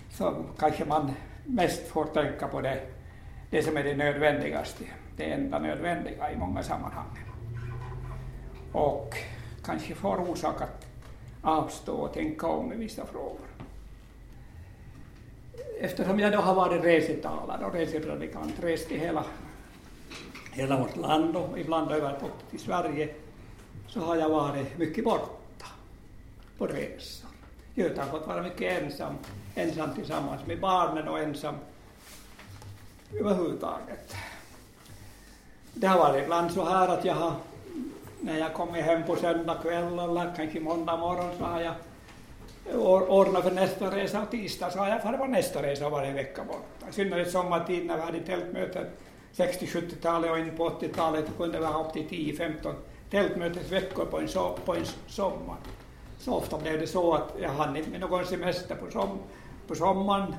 så 0.09 0.43
kanske 0.59 0.85
man 0.85 1.11
mest 1.45 1.87
får 1.87 2.05
tänka 2.05 2.47
på 2.47 2.61
det, 2.61 2.81
det 3.49 3.63
som 3.63 3.77
är 3.77 3.83
det 3.83 3.95
nödvändigaste, 3.95 4.83
det 5.17 5.31
enda 5.31 5.59
nödvändiga 5.59 6.31
i 6.31 6.37
många 6.37 6.63
sammanhang. 6.63 7.19
Och 8.71 9.15
kanske 9.65 9.95
får 9.95 10.29
orsak 10.29 10.61
att 10.61 10.85
avstå 11.41 11.93
och 11.93 12.13
tänka 12.13 12.47
om 12.47 12.73
i 12.73 12.75
vissa 12.75 13.05
frågor. 13.05 13.46
Eftersom 15.79 16.19
jag 16.19 16.31
då 16.31 16.37
har 16.37 16.55
varit 16.55 16.83
resetalare 16.83 17.65
och 17.65 17.73
resepredikant, 17.73 18.53
rest 18.61 18.91
i 18.91 18.97
hela, 18.97 19.23
hela 20.51 20.79
vårt 20.79 20.95
land 20.95 21.35
och 21.35 21.59
ibland 21.59 21.91
över 21.91 22.19
till 22.49 22.59
Sverige, 22.59 23.09
så 23.87 23.99
har 23.99 24.15
jag 24.15 24.29
varit 24.29 24.77
mycket 24.77 25.03
borta 25.03 25.65
på 26.57 26.67
resor. 26.67 27.29
Göta 27.75 28.01
har 28.01 28.09
fått 28.09 28.27
vara 28.27 28.41
mycket 28.41 28.83
ensam, 28.83 29.13
ensam 29.55 29.93
tillsammans 29.95 30.45
med 30.45 30.59
barnen 30.59 31.07
och 31.07 31.19
ensam 31.19 31.55
överhuvudtaget. 33.19 34.15
Det 35.73 35.87
har 35.87 35.99
varit 35.99 36.23
ibland 36.23 36.51
så 36.51 36.65
här 36.65 36.87
att 36.87 37.05
jag 37.05 37.13
har 37.13 37.33
när 38.21 38.37
jag 38.39 38.53
kommer 38.53 38.81
hem 38.81 39.03
på 39.03 39.15
söndag 39.15 39.57
kväll 39.61 39.99
eller 39.99 40.33
kanske 40.35 40.59
måndag 40.59 40.97
morgon 40.97 41.31
så 41.37 41.43
har 41.43 41.61
jag 41.61 41.73
ordna 43.09 43.41
för 43.41 43.51
nästa 43.51 43.95
resa 43.95 44.21
och 44.21 44.31
tisdag 44.31 44.69
så 44.71 44.79
har 44.79 44.89
jag 44.89 45.03
farit 45.03 45.19
på 45.19 45.25
nästa 45.25 45.63
resa 45.63 45.89
varje 45.89 46.13
vecka 46.13 46.43
borta. 46.43 46.89
I 46.89 46.93
synnerhet 46.93 47.31
sommartid 47.31 47.85
när 47.85 47.95
vi 47.95 48.01
hade 48.01 48.19
tältmöten 48.19 48.85
60-70-talet 49.35 50.31
och 50.31 50.39
in 50.39 50.57
på 50.57 50.69
80-talet 50.69 51.25
kunde 51.37 51.59
vi 51.59 51.65
ha 51.65 51.85
upp 51.85 51.93
till 51.93 52.07
10-15 52.07 52.73
tältmötesveckor 53.09 54.05
på 54.05 54.19
en, 54.19 54.27
so 54.27 54.57
på 54.65 54.75
en 54.75 54.85
sommar. 55.07 55.57
Så 56.19 56.33
ofta 56.33 56.57
blev 56.57 56.79
det 56.79 56.87
så 56.87 57.13
att 57.13 57.35
jag 57.41 57.49
hann 57.49 57.75
inte 57.75 57.89
med 57.89 57.99
någon 57.99 58.25
semester 58.25 58.75
på, 58.75 58.91
som 58.91 59.19
på 59.67 59.75
sommaren, 59.75 60.35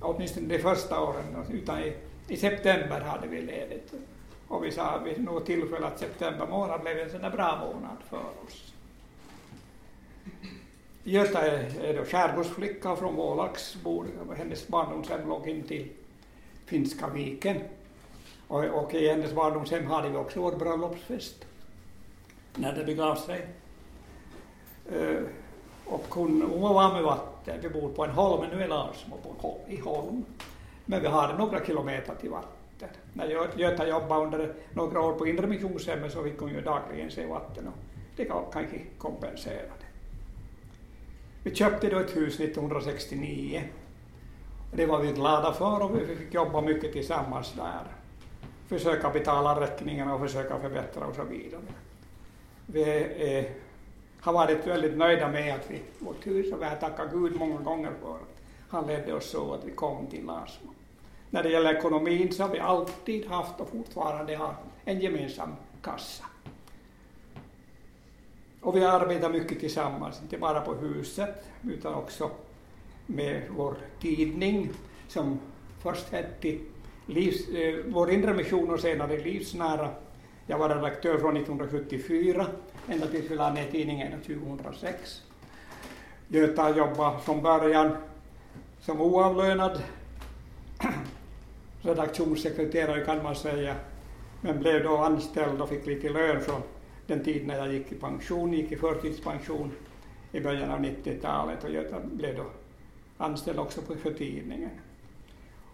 åtminstone 0.00 0.48
de 0.48 0.58
första 0.58 1.00
åren, 1.00 1.24
utan 1.52 1.78
i, 1.78 1.94
i 2.28 2.36
september 2.36 3.00
hade 3.00 3.28
vi 3.28 3.40
ledigt. 3.40 3.92
Och 4.48 4.64
vi 4.64 4.70
sa 4.70 4.98
vid 4.98 5.24
något 5.24 5.46
tillfälle 5.46 5.86
att 5.86 5.98
september 5.98 6.46
månad 6.46 6.80
blev 6.80 6.98
en 6.98 7.10
sån 7.10 7.22
där 7.22 7.30
bra 7.30 7.58
månad 7.58 7.96
för 8.08 8.46
oss. 8.46 8.72
Göta 11.04 11.46
är, 11.46 11.84
är 11.84 11.96
då 11.96 12.04
skärgårdsflicka 12.04 12.96
från 12.96 13.16
Vålax, 13.16 13.76
hennes 14.36 14.68
barndomshem 14.68 15.28
låg 15.28 15.48
in 15.48 15.62
till 15.62 15.88
Finska 16.66 17.08
viken. 17.08 17.56
Och, 18.48 18.64
och 18.64 18.94
i 18.94 19.08
hennes 19.08 19.32
barndomshem 19.32 19.86
hade 19.86 20.08
vi 20.08 20.16
också 20.16 20.40
vår 20.40 20.56
bröllopsfest 20.56 21.44
när 22.54 22.72
det 22.72 22.84
begav 22.84 23.16
sig. 23.16 23.46
Uh, 24.92 25.22
och 25.86 26.06
hon, 26.08 26.42
hon 26.42 26.74
var 26.74 26.92
med 26.92 27.02
vatten. 27.02 27.58
Vi 27.62 27.68
bor 27.68 27.88
på 27.88 28.04
en 28.04 28.10
holm, 28.10 28.50
nu 28.52 28.62
är 28.62 28.68
Larsmo 28.68 29.16
på, 29.40 29.60
i 29.68 29.76
holm. 29.76 30.24
Men 30.84 31.02
vi 31.02 31.08
hade 31.08 31.38
några 31.38 31.64
kilometer 31.64 32.14
till 32.14 32.30
vatten 32.30 32.62
vatten. 32.82 33.02
När 33.12 33.58
Göta 33.58 33.88
jobbade 33.88 34.24
under 34.24 34.54
några 34.72 35.00
år 35.00 35.12
på 35.12 35.26
Inre 35.26 35.46
Missionshemmet 35.46 36.12
så 36.12 36.22
fick 36.22 36.38
hon 36.38 36.50
ju 36.50 36.60
dagligen 36.60 37.10
se 37.10 37.26
vatten 37.26 37.66
och 37.66 37.74
det 38.16 38.24
kanske 38.24 38.78
kompenserade. 38.98 39.70
Vi 41.42 41.54
köpte 41.54 41.88
då 41.88 41.98
ett 41.98 42.16
hus 42.16 42.40
1969. 42.40 43.62
Det 44.72 44.86
var 44.86 45.00
vi 45.00 45.12
glada 45.12 45.52
för 45.52 45.82
och 45.82 45.98
vi 45.98 46.16
fick 46.16 46.34
jobba 46.34 46.60
mycket 46.60 46.92
tillsammans 46.92 47.52
där. 47.52 47.82
Försöka 48.68 49.10
betala 49.10 49.60
räkningarna 49.60 50.14
och 50.14 50.20
försöka 50.20 50.58
förbättra 50.58 51.06
och 51.06 51.14
så 51.14 51.24
vidare. 51.24 51.62
Vi 52.66 52.82
eh, 53.16 53.44
har 54.20 54.32
varit 54.32 54.66
väldigt 54.66 54.96
nöjda 54.96 55.28
med 55.28 55.54
att 55.54 55.70
vi, 55.70 55.82
vårt 55.98 56.26
hus 56.26 56.52
och 56.52 56.60
vi 56.60 56.64
har 56.64 56.76
tackat 56.76 57.12
Gud 57.12 57.36
många 57.36 57.60
gånger 57.60 57.92
för 58.02 58.14
att 58.14 58.42
han 58.68 58.86
ledde 58.86 59.14
oss 59.14 59.30
så 59.30 59.54
att 59.54 59.64
vi 59.64 59.70
kom 59.70 60.06
till 60.06 60.24
Larsmo. 60.24 60.70
när 61.30 61.42
det 61.42 61.48
gäller 61.48 61.74
ekonomin 61.74 62.32
så 62.32 62.42
har 62.42 62.50
vi 62.50 62.58
alltid 62.58 63.26
haft 63.26 63.60
och 63.60 63.68
fortfarande 63.68 64.36
har 64.36 64.54
en 64.84 65.00
gemensam 65.00 65.52
kassa. 65.82 66.24
Och 68.62 68.76
vi 68.76 68.84
arbetar 68.84 69.30
mycket 69.30 69.60
tillsammans, 69.60 70.22
inte 70.22 70.38
bara 70.38 70.60
på 70.60 70.74
huset 70.74 71.44
utan 71.62 71.94
också 71.94 72.30
med 73.06 73.42
vår 73.56 73.74
tidning 74.00 74.70
som 75.08 75.40
först 75.82 76.12
hette 76.12 76.58
livs, 77.06 77.48
eh, 77.48 77.74
Vår 77.86 78.10
inre 78.10 78.34
mission 78.34 78.70
och 78.70 78.80
senare 78.80 79.18
Livsnära. 79.18 79.90
Jag 80.46 80.58
var 80.58 80.68
redaktör 80.68 81.18
från 81.18 81.36
1974 81.36 82.46
ända 82.88 83.06
tills 83.06 83.30
vi 83.30 83.36
lade 83.36 83.54
ner 83.54 83.70
tidningen 83.70 84.20
2006. 84.20 85.22
Göta 86.28 86.76
jobbade 86.76 87.18
från 87.20 87.42
början 87.42 87.96
som 88.80 89.00
oavlönad 89.00 89.82
redaktionssekreterare 91.82 93.04
kan 93.04 93.22
man 93.22 93.36
säga, 93.36 93.74
men 94.40 94.58
blev 94.58 94.84
då 94.84 94.96
anställd 94.96 95.60
och 95.60 95.68
fick 95.68 95.86
lite 95.86 96.08
lön 96.08 96.40
från 96.40 96.62
den 97.06 97.24
tid 97.24 97.46
när 97.46 97.56
jag 97.56 97.72
gick 97.72 97.92
i 97.92 97.94
pension, 97.94 98.52
gick 98.52 98.72
i 98.72 98.76
förtidspension 98.76 99.72
i 100.32 100.40
början 100.40 100.70
av 100.70 100.80
90-talet 100.80 101.64
och 101.64 101.70
jag 101.70 101.84
blev 102.04 102.36
då 102.36 102.44
anställd 103.16 103.58
också 103.58 103.80
för 103.80 104.12
tidningen. 104.12 104.70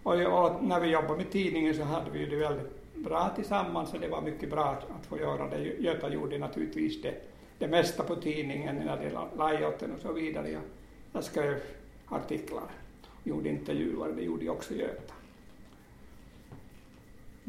Och, 0.02 0.14
och, 0.14 0.64
när 0.64 0.80
vi 0.80 0.88
jobbade 0.88 1.16
med 1.16 1.30
tidningen 1.30 1.74
så 1.74 1.82
hade 1.82 2.10
vi 2.10 2.26
det 2.26 2.36
väldigt 2.36 2.94
bra 2.94 3.30
tillsammans 3.36 3.94
och 3.94 4.00
det 4.00 4.08
var 4.08 4.22
mycket 4.22 4.50
bra 4.50 4.64
att 4.70 5.06
få 5.06 5.18
göra 5.18 5.48
det. 5.48 5.64
Göta 5.64 6.12
gjorde 6.12 6.38
naturligtvis 6.38 7.02
det, 7.02 7.14
det 7.58 7.68
mesta 7.68 8.02
på 8.02 8.16
tidningen 8.16 8.76
när 8.76 8.96
det 8.96 9.02
gällde 9.02 9.20
layouten 9.38 9.94
och 9.94 10.00
så 10.00 10.12
vidare. 10.12 10.50
Jag, 10.50 10.62
jag 11.12 11.24
skrev 11.24 11.60
artiklar, 12.06 12.70
gjorde 13.24 13.48
intervjuer, 13.48 14.12
det 14.16 14.22
gjorde 14.22 14.48
också 14.48 14.74
Göta 14.74 15.14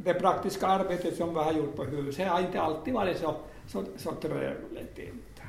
det 0.03 0.13
praktiska 0.13 0.67
arbetet 0.67 1.17
som 1.17 1.33
vi 1.33 1.39
har 1.39 1.53
gjort 1.53 1.75
på 1.75 1.83
huset 1.83 2.27
har 2.27 2.39
inte 2.39 2.61
alltid 2.61 2.93
varit 2.93 3.17
så, 3.17 3.35
så, 3.69 3.85
så 3.97 4.11
trevligt. 4.11 4.97
Inte. 4.99 5.43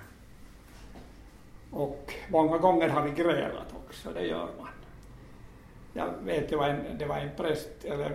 Och 1.71 2.15
många 2.31 2.59
gånger 2.59 2.89
har 2.89 3.03
vi 3.03 3.11
grälat 3.11 3.75
också, 3.87 4.13
det 4.13 4.27
gör 4.27 4.49
man. 4.59 4.69
Jag 5.93 6.13
vet, 6.25 6.49
det 6.49 6.57
var 6.57 6.69
en, 6.69 6.99
det 6.99 7.07
var 7.07 7.17
en 7.17 7.31
präst, 7.37 7.85
eller 7.85 8.11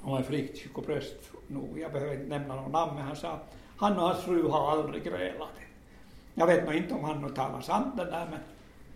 han 0.00 0.10
var 0.10 0.18
en 0.18 0.24
frikyrkopräst 0.24 1.30
nog, 1.46 1.78
jag 1.78 1.92
behöver 1.92 2.14
inte 2.14 2.38
nämna 2.38 2.54
någon 2.54 2.72
namn, 2.72 2.94
men 2.94 3.04
han 3.04 3.16
sa 3.16 3.40
han 3.76 3.96
och 3.96 4.02
hans 4.02 4.24
fru 4.24 4.48
har 4.48 4.70
aldrig 4.70 5.04
grälat. 5.04 5.48
Jag 6.34 6.46
vet 6.46 6.64
nog 6.64 6.74
inte 6.74 6.94
om 6.94 7.04
han 7.04 7.22
nu 7.22 7.28
talar 7.28 7.60
sant 7.60 7.96
det 7.96 8.04
där, 8.04 8.26
men, 8.30 8.40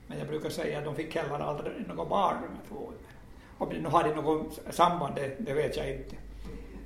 men 0.06 0.18
jag 0.18 0.28
brukar 0.28 0.50
säga 0.50 0.78
att 0.78 0.84
de 0.84 0.94
fick 0.94 1.16
heller 1.16 1.38
aldrig 1.38 1.88
något 1.88 2.08
barn 2.08 2.40
med 2.40 2.68
två. 2.68 2.92
Om 3.58 3.68
det 3.68 3.80
nu 3.80 3.88
hade 3.88 4.14
något 4.14 4.60
samband, 4.70 5.14
det, 5.14 5.36
det 5.38 5.54
vet 5.54 5.76
jag 5.76 5.90
inte. 5.90 6.16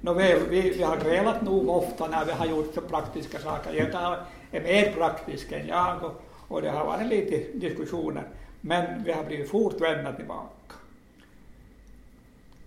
Nåväl, 0.04 0.48
vi, 0.48 0.60
vi 0.70 0.82
har 0.82 0.96
grälat 0.96 1.42
nog 1.42 1.68
ofta 1.68 2.08
när 2.08 2.24
vi 2.24 2.32
har 2.32 2.46
gjort 2.46 2.74
så 2.74 2.80
praktiska 2.80 3.38
saker. 3.38 3.72
Göta 3.72 4.16
är 4.50 4.60
mer 4.60 4.92
praktisk 4.92 5.52
än 5.52 5.66
jag 5.66 6.04
och, 6.04 6.22
och 6.48 6.62
det 6.62 6.70
har 6.70 6.86
varit 6.86 7.06
lite 7.06 7.58
diskussioner. 7.58 8.22
Men 8.60 9.04
vi 9.04 9.12
har 9.12 9.24
blivit 9.24 9.50
fort 9.50 9.80
vända 9.80 10.12
tillbaka. 10.12 10.74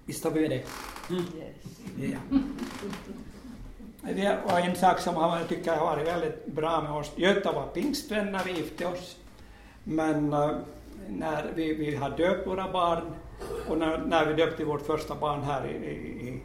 Visst 0.06 0.24
har 0.24 0.32
vi 0.32 0.48
det? 0.48 0.64
Mm. 1.10 1.24
Yes. 2.02 2.20
Ja. 4.16 4.34
Och 4.44 4.60
en 4.60 4.76
sak 4.76 5.00
som 5.00 5.16
jag 5.16 5.48
tycker 5.48 5.76
har 5.76 5.86
varit 5.86 6.08
väldigt 6.08 6.46
bra 6.46 6.82
med 6.82 6.92
oss, 6.92 7.12
Göta 7.16 7.52
var 7.52 7.68
pingstvänner, 7.68 8.42
vi 8.46 8.52
gifte 8.52 8.86
oss. 8.88 9.18
Men 9.84 10.34
uh, 10.34 10.58
när 11.10 11.52
vi, 11.56 11.74
vi 11.74 11.96
har 11.96 12.10
döpt 12.10 12.48
våra 12.48 12.72
barn 12.72 13.02
och 13.70 13.78
när, 13.78 13.98
när 13.98 14.26
vi 14.26 14.34
döpte 14.34 14.66
vårt 14.66 14.86
första 14.86 15.16
barn 15.16 15.44
här 15.44 15.68
i, 15.68 15.88
i 16.28 16.42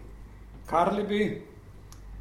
Karleby, 0.66 1.38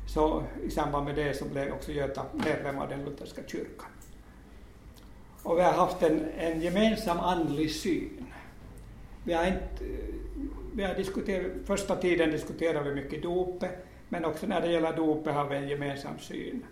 så 0.08 0.44
i 0.64 0.70
samband 0.70 1.06
med 1.06 1.16
det 1.16 1.38
så 1.38 1.46
blev 1.46 1.74
också 1.74 1.92
Göta 1.92 2.26
medlem 2.34 2.80
av 2.80 2.90
den 2.90 3.06
lutherska 3.06 3.42
kyrkan. 3.48 3.90
Och 5.44 5.58
vi 5.58 5.62
har 5.62 5.72
haft 5.72 6.04
en, 6.04 6.26
en 6.38 6.62
gemensam 6.62 7.20
andlig 7.20 7.72
syn. 7.72 8.26
Vi 9.24 9.34
har 9.34 9.46
inte, 9.46 9.86
vi 10.74 10.84
har 10.84 10.96
diskuterat, 10.96 11.52
första 11.66 11.96
tiden 11.96 12.32
diskuterade 12.32 12.90
vi 12.90 13.02
mycket 13.02 13.24
dopet, 13.24 13.72
men 14.10 14.26
också 14.26 14.48
när 14.48 14.62
det 14.62 14.72
gäller 14.72 14.96
dopet 14.96 15.34
har 15.34 15.46
vi 15.46 15.56
en 15.56 15.68
gemensam 15.68 16.20
syn. 16.20 16.66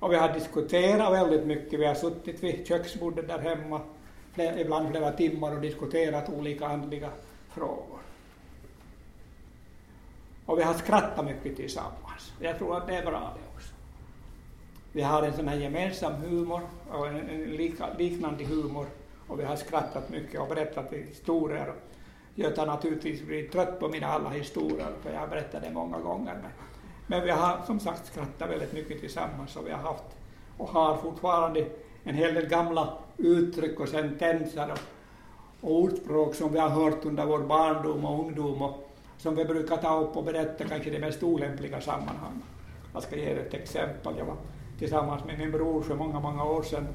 Och 0.00 0.12
vi 0.12 0.16
har 0.16 0.32
diskuterat 0.32 1.12
väldigt 1.12 1.46
mycket, 1.46 1.80
vi 1.80 1.86
har 1.86 1.94
suttit 1.94 2.42
vid 2.42 2.66
köksbordet 2.66 3.28
där 3.28 3.38
hemma 3.38 3.80
ibland 4.36 4.90
flera 4.90 5.12
timmar 5.12 5.54
och 5.54 5.60
diskuterat 5.60 6.28
olika 6.28 6.66
andliga 6.66 7.10
frågor. 7.48 8.03
Och 10.46 10.58
vi 10.58 10.62
har 10.62 10.74
skrattat 10.74 11.24
mycket 11.24 11.56
tillsammans. 11.56 12.32
Jag 12.40 12.58
tror 12.58 12.76
att 12.76 12.86
det 12.86 12.96
är 12.96 13.06
bra 13.06 13.34
det 13.34 13.56
också. 13.56 13.74
Vi 14.92 15.02
har 15.02 15.22
en 15.22 15.32
sån 15.32 15.48
här 15.48 15.56
gemensam 15.56 16.12
humor 16.12 16.60
och 16.90 17.08
en, 17.08 17.28
en 17.28 17.42
lika, 17.42 17.86
liknande 17.98 18.44
humor 18.44 18.86
och 19.28 19.40
vi 19.40 19.44
har 19.44 19.56
skrattat 19.56 20.10
mycket 20.10 20.40
och 20.40 20.48
berättat 20.48 20.92
historier. 20.92 21.72
Göta 22.34 22.60
har 22.60 22.66
naturligtvis 22.66 23.22
blivit 23.22 23.52
trött 23.52 23.80
på 23.80 23.88
mina 23.88 24.06
alla 24.06 24.30
historier, 24.30 24.88
för 25.02 25.12
jag 25.12 25.20
har 25.20 25.26
berättat 25.26 25.62
det 25.62 25.70
många 25.70 25.98
gånger. 25.98 26.34
Men, 26.42 26.50
men 27.06 27.24
vi 27.24 27.30
har 27.30 27.58
som 27.66 27.80
sagt 27.80 28.06
skrattat 28.06 28.50
väldigt 28.50 28.72
mycket 28.72 29.00
tillsammans 29.00 29.56
och 29.56 29.66
vi 29.66 29.70
har 29.70 29.78
haft 29.78 30.04
och 30.58 30.68
har 30.68 30.96
fortfarande 30.96 31.66
en 32.04 32.14
hel 32.14 32.34
del 32.34 32.46
gamla 32.46 32.98
uttryck 33.16 33.80
och 33.80 33.88
sentenser 33.88 34.72
och, 34.72 34.78
och 35.60 35.74
ordspråk 35.74 36.34
som 36.34 36.52
vi 36.52 36.58
har 36.58 36.68
hört 36.68 37.04
under 37.04 37.26
vår 37.26 37.38
barndom 37.38 38.04
och 38.04 38.20
ungdom 38.20 38.62
och 38.62 38.83
som 39.24 39.34
vi 39.34 39.44
brukar 39.44 39.76
ta 39.76 40.00
upp 40.00 40.16
och 40.16 40.24
berätta 40.24 40.64
kanske 40.64 40.90
i 40.90 40.92
de 40.92 40.98
mest 40.98 41.22
olämpliga 41.22 41.80
sammanhang. 41.80 42.42
Jag 42.92 43.02
ska 43.02 43.16
ge 43.16 43.22
er 43.22 43.36
ett 43.36 43.54
exempel. 43.54 44.14
Jag 44.18 44.24
var 44.24 44.36
tillsammans 44.78 45.24
med 45.24 45.38
min 45.38 45.52
bror 45.52 45.82
för 45.82 45.94
många, 45.94 46.20
många 46.20 46.44
år 46.44 46.62
sedan 46.62 46.86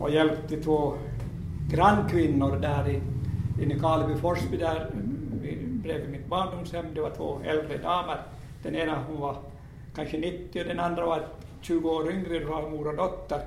och 0.00 0.10
hjälpte 0.10 0.62
två 0.62 0.94
grannkvinnor 1.70 2.56
där 2.56 2.88
i, 2.88 3.02
i 3.62 3.66
Nykarleby 3.66 4.14
Forsby 4.14 4.56
där 4.56 4.90
bredvid 5.82 6.10
mitt 6.10 6.26
barndomshem. 6.26 6.86
Det 6.94 7.00
var 7.00 7.10
två 7.10 7.38
äldre 7.44 7.78
damer. 7.78 8.22
Den 8.62 8.76
ena 8.76 9.04
hon 9.08 9.20
var 9.20 9.36
kanske 9.94 10.18
90 10.18 10.60
och 10.60 10.68
den 10.68 10.80
andra 10.80 11.06
var 11.06 11.26
20 11.60 11.90
år 11.90 12.12
yngre, 12.12 12.38
det 12.38 12.44
var 12.44 12.70
mor 12.70 12.88
och 12.88 12.96
dotter. 12.96 13.40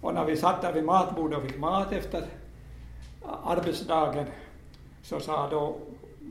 Och 0.00 0.14
när 0.14 0.24
vi 0.24 0.36
satt 0.36 0.62
där 0.62 0.72
vid 0.72 0.84
matbordet 0.84 1.38
och 1.38 1.44
fick 1.44 1.58
mat 1.58 1.92
efter 1.92 2.24
arbetsdagen 3.44 4.26
så 5.02 5.20
sa 5.20 5.48
då 5.50 5.76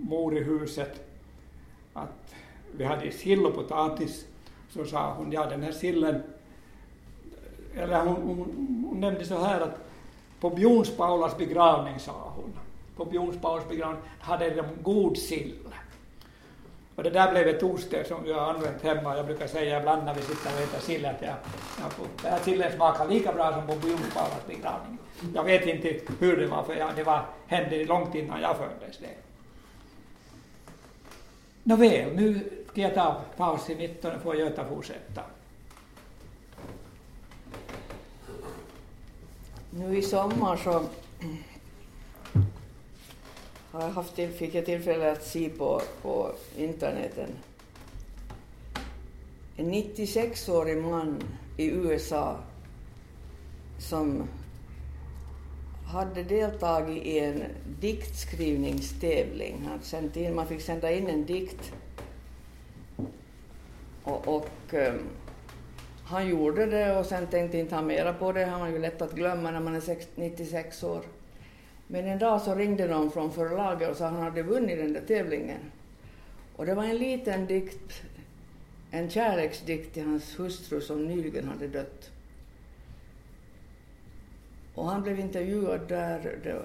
mor 0.02 0.38
i 0.38 0.44
huset 0.44 1.02
att 1.94 2.36
vi 2.78 2.84
hade 2.84 3.12
sill 3.12 3.46
och 3.46 3.56
potatis. 3.56 4.26
Så 4.70 4.86
sa 4.86 5.14
hon, 5.14 5.32
ja 5.32 5.46
den 5.46 5.64
här 5.64 5.72
sillen, 5.72 6.24
eller 7.76 8.00
hon, 8.00 8.16
hon, 8.16 8.86
hon 8.90 9.00
nämnde 9.00 9.26
så 9.26 9.38
här 9.38 9.62
att 9.62 9.78
på 10.40 10.50
Björns 10.50 10.98
Paulas 10.98 11.38
begravning, 11.38 12.00
sa 12.00 12.34
hon, 12.36 12.54
på 12.96 13.06
Björns 13.06 13.42
Paulas 13.42 13.70
begravning 13.70 14.02
hade 14.20 14.50
de 14.50 14.64
god 14.84 15.18
sill. 15.18 15.56
Och 16.96 17.04
det 17.04 17.10
där 17.10 17.32
blev 17.32 17.48
ett 17.48 17.64
ordstäv 17.64 18.04
som 18.04 18.24
vi 18.24 18.34
har 18.34 18.42
använt 18.42 18.84
hemma. 18.84 19.18
Jag 19.18 19.26
brukar 19.26 19.48
säga 19.48 19.80
ibland 19.80 20.06
när 20.06 20.14
vi 20.14 20.22
sitter 20.22 20.54
och 20.54 20.62
äter 20.62 20.80
sill 20.80 21.06
att 21.06 21.22
jag, 21.22 21.36
jag 21.82 21.92
får, 21.92 22.06
den 22.22 22.32
här 22.32 22.40
sillen 22.40 22.72
smakar 22.76 23.08
lika 23.08 23.34
bra 23.34 23.54
som 23.54 23.68
på 23.68 23.76
Björns 23.76 24.14
Paulas 24.14 24.48
begravning. 24.48 24.98
Jag 25.36 25.44
vet 25.44 25.66
inte 25.66 26.00
hur 26.20 26.38
det 26.38 26.48
var, 26.48 26.64
för 26.64 26.76
jag, 26.76 26.96
det 26.96 27.04
var, 27.04 27.26
hände 27.48 27.86
långt 27.86 28.16
innan 28.16 28.42
jag 28.42 28.58
föddes. 28.58 28.98
Det. 28.98 29.33
Nåväl, 31.64 32.16
nu 32.16 32.50
ska 32.72 32.82
jag 32.82 32.94
ta 32.94 33.22
paus 33.38 33.70
i 33.70 33.76
mitten 33.76 34.16
och 34.16 34.22
få 34.22 34.36
Göta 34.36 34.66
fortsätta. 34.66 35.24
Nu 39.70 39.98
i 39.98 40.02
sommar 40.02 40.58
så 40.58 40.86
har 43.72 43.82
jag 43.82 43.90
haft 43.90 44.16
till, 44.16 44.30
fick 44.30 44.56
jag 44.56 44.66
tillfälle 44.66 45.12
att 45.12 45.24
se 45.24 45.50
på, 45.50 45.82
på 46.02 46.32
interneten. 46.58 47.30
En 49.58 49.74
96-årig 49.74 50.78
man 50.78 51.24
i 51.58 51.66
USA 51.66 52.38
som 53.80 54.28
hade 55.94 56.24
deltagit 56.24 57.06
i 57.06 57.20
en 57.20 57.44
diktskrivningstävling. 57.80 59.66
Han 59.68 59.82
sänt 59.82 60.18
in, 60.18 60.36
man 60.36 60.48
fick 60.48 60.62
sända 60.62 60.92
in 60.92 61.08
en 61.08 61.26
dikt. 61.26 61.74
Och, 64.04 64.28
och 64.28 64.74
um, 64.74 65.00
han 66.04 66.30
gjorde 66.30 66.66
det 66.66 66.98
och 66.98 67.06
sen 67.06 67.28
tänkte 67.28 67.58
inte 67.58 67.76
han 67.76 67.88
mera 67.88 68.14
på 68.14 68.32
det. 68.32 68.46
Han 68.46 68.62
var 68.62 68.68
ju 68.68 68.80
lätt 68.80 69.02
att 69.02 69.16
glömma 69.16 69.52
när 69.52 69.60
man 69.60 69.76
är 69.76 70.20
96 70.20 70.84
år. 70.84 71.02
Men 71.88 72.06
en 72.06 72.20
dag 72.20 72.42
så 72.42 72.56
ringde 72.56 72.88
någon 72.88 73.12
från 73.12 73.32
förlaget 73.32 73.90
och 73.90 73.98
sa 73.98 74.06
att 74.06 74.14
han 74.14 74.24
hade 74.24 74.44
vunnit 74.44 74.78
den 74.78 74.94
där 74.94 75.02
tävlingen. 75.02 75.60
Och 76.56 76.66
det 76.66 76.76
var 76.76 76.84
en 76.84 76.98
liten 76.98 77.46
dikt, 77.46 78.02
en 78.92 79.10
kärleksdikt 79.10 79.94
till 79.94 80.04
hans 80.04 80.40
hustru 80.40 80.82
som 80.82 81.06
nyligen 81.06 81.48
hade 81.48 81.68
dött. 81.68 82.13
Och 84.84 84.90
han 84.90 85.04
blev 85.04 85.20
intervjuad 85.20 85.82
där 85.88 86.40
det, 86.44 86.62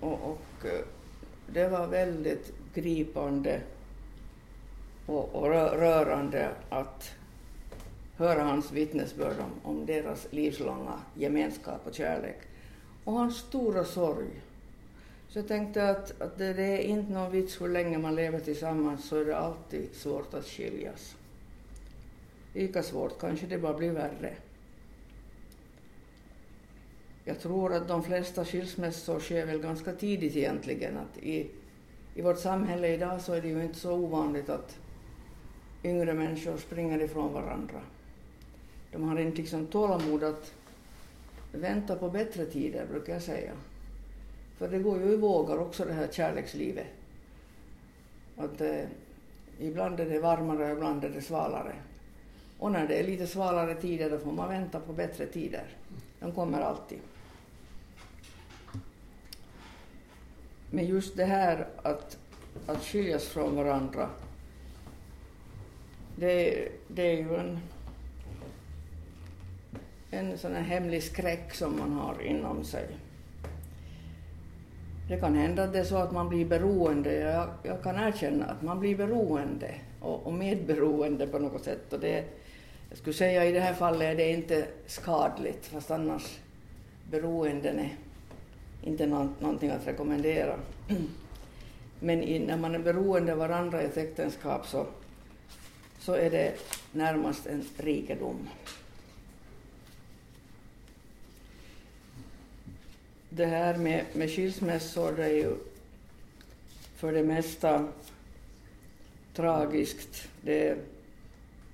och, 0.00 0.30
och, 0.30 0.66
eh, 0.66 0.84
det 1.46 1.68
var 1.68 1.86
väldigt 1.86 2.52
gripande 2.74 3.60
och, 5.06 5.34
och 5.34 5.48
rörande 5.48 6.50
att 6.68 7.10
höra 8.16 8.42
hans 8.42 8.72
vittnesbörd 8.72 9.36
om, 9.38 9.70
om 9.70 9.86
deras 9.86 10.26
livslånga 10.30 11.00
gemenskap 11.14 11.86
och 11.86 11.94
kärlek. 11.94 12.38
Och 13.04 13.12
hans 13.12 13.36
stora 13.36 13.84
sorg. 13.84 14.42
Så 15.28 15.38
jag 15.38 15.48
tänkte 15.48 15.90
att, 15.90 16.20
att 16.20 16.38
det, 16.38 16.52
det 16.52 16.62
är 16.62 16.82
inte 16.82 17.12
någon 17.12 17.32
vits 17.32 17.60
hur 17.60 17.68
länge 17.68 17.98
man 17.98 18.14
lever 18.14 18.40
tillsammans 18.40 19.08
så 19.08 19.16
är 19.16 19.24
det 19.24 19.38
alltid 19.38 19.94
svårt 19.94 20.34
att 20.34 20.46
skiljas. 20.46 21.16
Lika 22.54 22.82
svårt, 22.82 23.20
kanske 23.20 23.46
det 23.46 23.58
bara 23.58 23.74
blir 23.74 23.92
värre. 23.92 24.34
Jag 27.24 27.40
tror 27.40 27.74
att 27.74 27.88
de 27.88 28.02
flesta 28.02 28.44
skilsmässor 28.44 29.20
sker 29.20 29.46
väl 29.46 29.58
ganska 29.58 29.92
tidigt 29.92 30.36
egentligen. 30.36 30.98
Att 30.98 31.18
i, 31.18 31.50
I 32.14 32.22
vårt 32.22 32.38
samhälle 32.38 32.88
idag 32.88 33.20
så 33.20 33.32
är 33.32 33.42
det 33.42 33.48
ju 33.48 33.62
inte 33.62 33.78
så 33.78 33.92
ovanligt 33.92 34.48
att 34.48 34.78
yngre 35.84 36.14
människor 36.14 36.56
springer 36.56 37.02
ifrån 37.02 37.32
varandra. 37.32 37.80
De 38.92 39.08
har 39.08 39.20
inte 39.20 39.36
liksom 39.36 39.66
tålamod 39.66 40.24
att 40.24 40.52
vänta 41.52 41.96
på 41.96 42.10
bättre 42.10 42.46
tider, 42.46 42.86
brukar 42.90 43.12
jag 43.12 43.22
säga. 43.22 43.52
För 44.58 44.68
det 44.68 44.78
går 44.78 45.00
ju 45.00 45.12
i 45.12 45.16
vågor 45.16 45.60
också, 45.60 45.84
det 45.84 45.92
här 45.92 46.08
kärlekslivet. 46.12 46.86
Att, 48.36 48.60
eh, 48.60 48.84
ibland 49.58 50.00
är 50.00 50.06
det 50.06 50.20
varmare 50.20 50.64
och 50.64 50.76
ibland 50.76 51.04
är 51.04 51.08
det 51.08 51.22
svalare. 51.22 51.72
Och 52.58 52.72
när 52.72 52.88
det 52.88 53.00
är 53.00 53.04
lite 53.04 53.26
svalare 53.26 53.74
tider, 53.74 54.10
då 54.10 54.18
får 54.18 54.32
man 54.32 54.48
vänta 54.48 54.80
på 54.80 54.92
bättre 54.92 55.26
tider. 55.26 55.64
De 56.20 56.32
kommer 56.32 56.60
alltid. 56.60 56.98
Men 60.70 60.86
just 60.86 61.16
det 61.16 61.24
här 61.24 61.68
att, 61.82 62.18
att 62.66 62.82
skiljas 62.82 63.24
från 63.24 63.56
varandra, 63.56 64.08
det, 66.16 66.68
det 66.88 67.02
är 67.02 67.16
ju 67.16 67.36
en, 67.36 67.58
en 70.10 70.38
sån 70.38 70.54
här 70.54 70.62
hemlig 70.62 71.02
skräck 71.02 71.54
som 71.54 71.78
man 71.78 71.92
har 71.92 72.22
inom 72.22 72.64
sig. 72.64 72.86
Det 75.08 75.20
kan 75.20 75.34
hända 75.34 75.64
att 75.64 75.72
det 75.72 75.78
är 75.78 75.84
så 75.84 75.96
att 75.96 76.12
man 76.12 76.28
blir 76.28 76.46
beroende. 76.46 77.14
Jag, 77.14 77.48
jag 77.62 77.82
kan 77.82 78.08
erkänna 78.08 78.44
att 78.44 78.62
man 78.62 78.80
blir 78.80 78.96
beroende 78.96 79.74
och, 80.00 80.26
och 80.26 80.32
medberoende 80.32 81.26
på 81.26 81.38
något 81.38 81.64
sätt. 81.64 81.92
Och 81.92 82.00
det, 82.00 82.24
jag 82.90 82.98
skulle 82.98 83.14
säga 83.14 83.44
i 83.44 83.52
det 83.52 83.60
här 83.60 83.74
fallet 83.74 84.02
är 84.02 84.14
det 84.14 84.30
inte 84.30 84.66
skadligt, 84.86 85.66
fast 85.66 85.90
annars 85.90 86.38
beroenden 87.10 87.78
är 87.78 87.96
inte 88.82 89.06
någonting 89.06 89.70
att 89.70 89.86
rekommendera. 89.86 90.60
Men 92.00 92.22
i, 92.22 92.38
när 92.38 92.56
man 92.56 92.74
är 92.74 92.78
beroende 92.78 93.32
av 93.32 93.38
varandra 93.38 93.82
i 93.82 93.84
ett 93.84 93.96
äktenskap 93.96 94.66
så, 94.66 94.86
så 95.98 96.12
är 96.12 96.30
det 96.30 96.54
närmast 96.92 97.46
en 97.46 97.64
rikedom. 97.76 98.48
Det 103.28 103.46
här 103.46 103.76
med, 103.76 104.04
med 104.12 104.30
skilsmässor 104.30 105.12
det 105.12 105.24
är 105.24 105.34
ju 105.34 105.56
för 106.96 107.12
det 107.12 107.22
mesta 107.22 107.88
tragiskt. 109.34 110.28
Det 110.42 110.68
är 110.68 110.76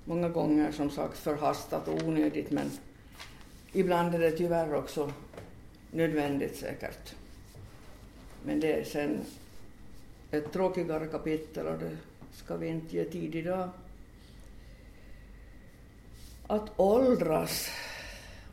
många 0.07 0.29
gånger 0.29 0.71
som 0.71 0.89
sagt 0.89 1.17
förhastat 1.17 1.87
och 1.87 2.03
onödigt 2.07 2.51
men 2.51 2.71
ibland 3.73 4.15
är 4.15 4.19
det 4.19 4.31
tyvärr 4.31 4.75
också 4.75 5.11
nödvändigt 5.91 6.55
säkert. 6.55 7.15
Men 8.45 8.59
det 8.59 8.73
är 8.73 8.83
sen 8.83 9.19
ett 10.31 10.51
tråkigare 10.51 11.07
kapitel 11.07 11.67
och 11.67 11.79
det 11.79 11.97
ska 12.31 12.57
vi 12.57 12.67
inte 12.67 12.95
ge 12.95 13.05
tid 13.05 13.35
idag. 13.35 13.69
Att 16.47 16.79
åldras, 16.79 17.69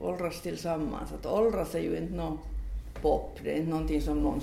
åldras 0.00 0.40
tillsammans, 0.40 1.12
att 1.12 1.26
åldras 1.26 1.74
är 1.74 1.80
ju 1.80 1.96
inte 1.96 2.14
någon 2.14 2.38
pop, 3.02 3.38
det 3.42 3.52
är 3.52 3.56
inte 3.56 3.70
någonting 3.70 4.02
som 4.02 4.18
någon 4.18 4.40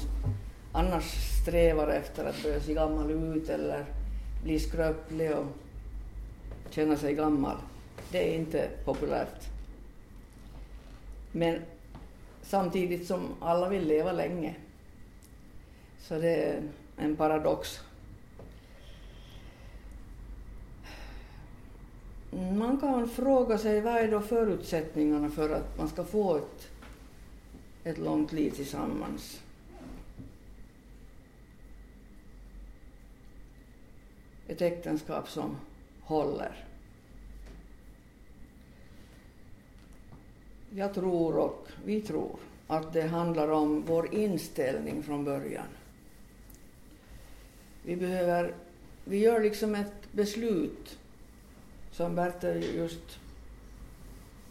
annars 0.71 1.03
strävar 1.41 1.87
efter 1.87 2.25
att 2.25 2.43
börja 2.43 2.59
se 2.59 2.73
gammal 2.73 3.11
ut 3.11 3.49
eller 3.49 3.85
bli 4.43 4.59
skröplig 4.59 5.31
och 5.31 5.45
känna 6.73 6.97
sig 6.97 7.13
gammal. 7.13 7.57
Det 8.11 8.33
är 8.33 8.35
inte 8.35 8.69
populärt. 8.85 9.49
Men 11.31 11.61
samtidigt 12.41 13.07
som 13.07 13.27
alla 13.39 13.69
vill 13.69 13.87
leva 13.87 14.11
länge. 14.11 14.55
Så 15.99 16.19
det 16.19 16.35
är 16.35 16.61
en 16.97 17.15
paradox. 17.15 17.79
Man 22.31 22.77
kan 22.79 23.09
fråga 23.09 23.57
sig 23.57 23.81
vad 23.81 23.93
är 23.93 24.11
då 24.11 24.21
förutsättningarna 24.21 25.29
för 25.29 25.49
att 25.49 25.77
man 25.77 25.89
ska 25.89 26.03
få 26.03 26.37
ett 26.37 26.71
ett 27.83 27.97
långt 27.97 28.31
liv 28.31 28.51
tillsammans. 28.51 29.41
Ett 34.47 34.61
äktenskap 34.61 35.29
som 35.29 35.57
håller. 36.11 36.65
Jag 40.69 40.93
tror 40.93 41.37
och 41.37 41.67
vi 41.85 42.01
tror 42.01 42.39
att 42.67 42.93
det 42.93 43.01
handlar 43.01 43.51
om 43.51 43.83
vår 43.87 44.13
inställning 44.13 45.03
från 45.03 45.23
början. 45.23 45.67
Vi 47.83 47.95
behöver, 47.95 48.55
vi 49.05 49.17
gör 49.17 49.39
liksom 49.39 49.75
ett 49.75 50.11
beslut, 50.11 50.99
som 51.91 52.15
Bertil 52.15 52.75
just 52.75 53.19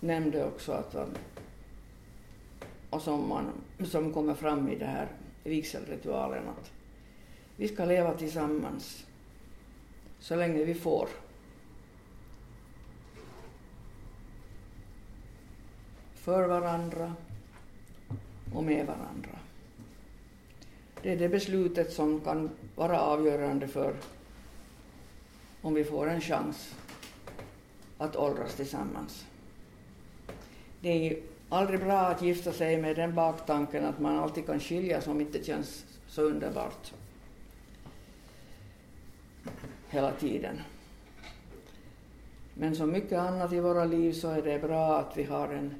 nämnde 0.00 0.44
också, 0.44 0.72
att 0.72 0.96
och 2.90 3.02
som, 3.02 3.28
man, 3.28 3.44
som 3.84 4.12
kommer 4.12 4.34
fram 4.34 4.68
i 4.68 4.76
det 4.76 4.86
här 4.86 5.08
vigselritualen, 5.44 6.48
att 6.48 6.70
vi 7.56 7.68
ska 7.68 7.84
leva 7.84 8.14
tillsammans 8.14 9.06
så 10.20 10.36
länge 10.36 10.64
vi 10.64 10.74
får. 10.74 11.08
För 16.20 16.48
varandra 16.48 17.14
och 18.54 18.64
med 18.64 18.86
varandra. 18.86 19.38
Det 21.02 21.12
är 21.12 21.16
det 21.16 21.28
beslutet 21.28 21.92
som 21.92 22.20
kan 22.20 22.50
vara 22.76 23.00
avgörande 23.00 23.68
för 23.68 23.94
om 25.62 25.74
vi 25.74 25.84
får 25.84 26.08
en 26.08 26.20
chans 26.20 26.74
att 27.98 28.16
åldras 28.16 28.54
tillsammans. 28.54 29.26
Det 30.80 30.88
är 30.88 31.18
aldrig 31.48 31.80
bra 31.80 31.98
att 31.98 32.22
gifta 32.22 32.52
sig 32.52 32.76
med 32.76 32.96
den 32.96 33.14
baktanken 33.14 33.84
att 33.84 34.00
man 34.00 34.18
alltid 34.18 34.46
kan 34.46 34.60
skiljas 34.60 35.06
om 35.06 35.20
inte 35.20 35.44
känns 35.44 35.84
så 36.08 36.22
underbart 36.22 36.92
hela 39.88 40.12
tiden. 40.12 40.60
Men 42.54 42.76
som 42.76 42.90
mycket 42.90 43.18
annat 43.18 43.52
i 43.52 43.60
våra 43.60 43.84
liv 43.84 44.12
så 44.12 44.28
är 44.28 44.42
det 44.42 44.58
bra 44.58 44.98
att 44.98 45.16
vi, 45.16 45.24
har 45.24 45.48
en, 45.48 45.74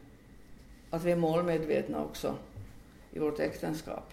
att 0.90 1.04
vi 1.04 1.12
är 1.12 1.16
målmedvetna 1.16 2.04
också 2.04 2.36
i 3.12 3.18
vårt 3.18 3.40
äktenskap. 3.40 4.12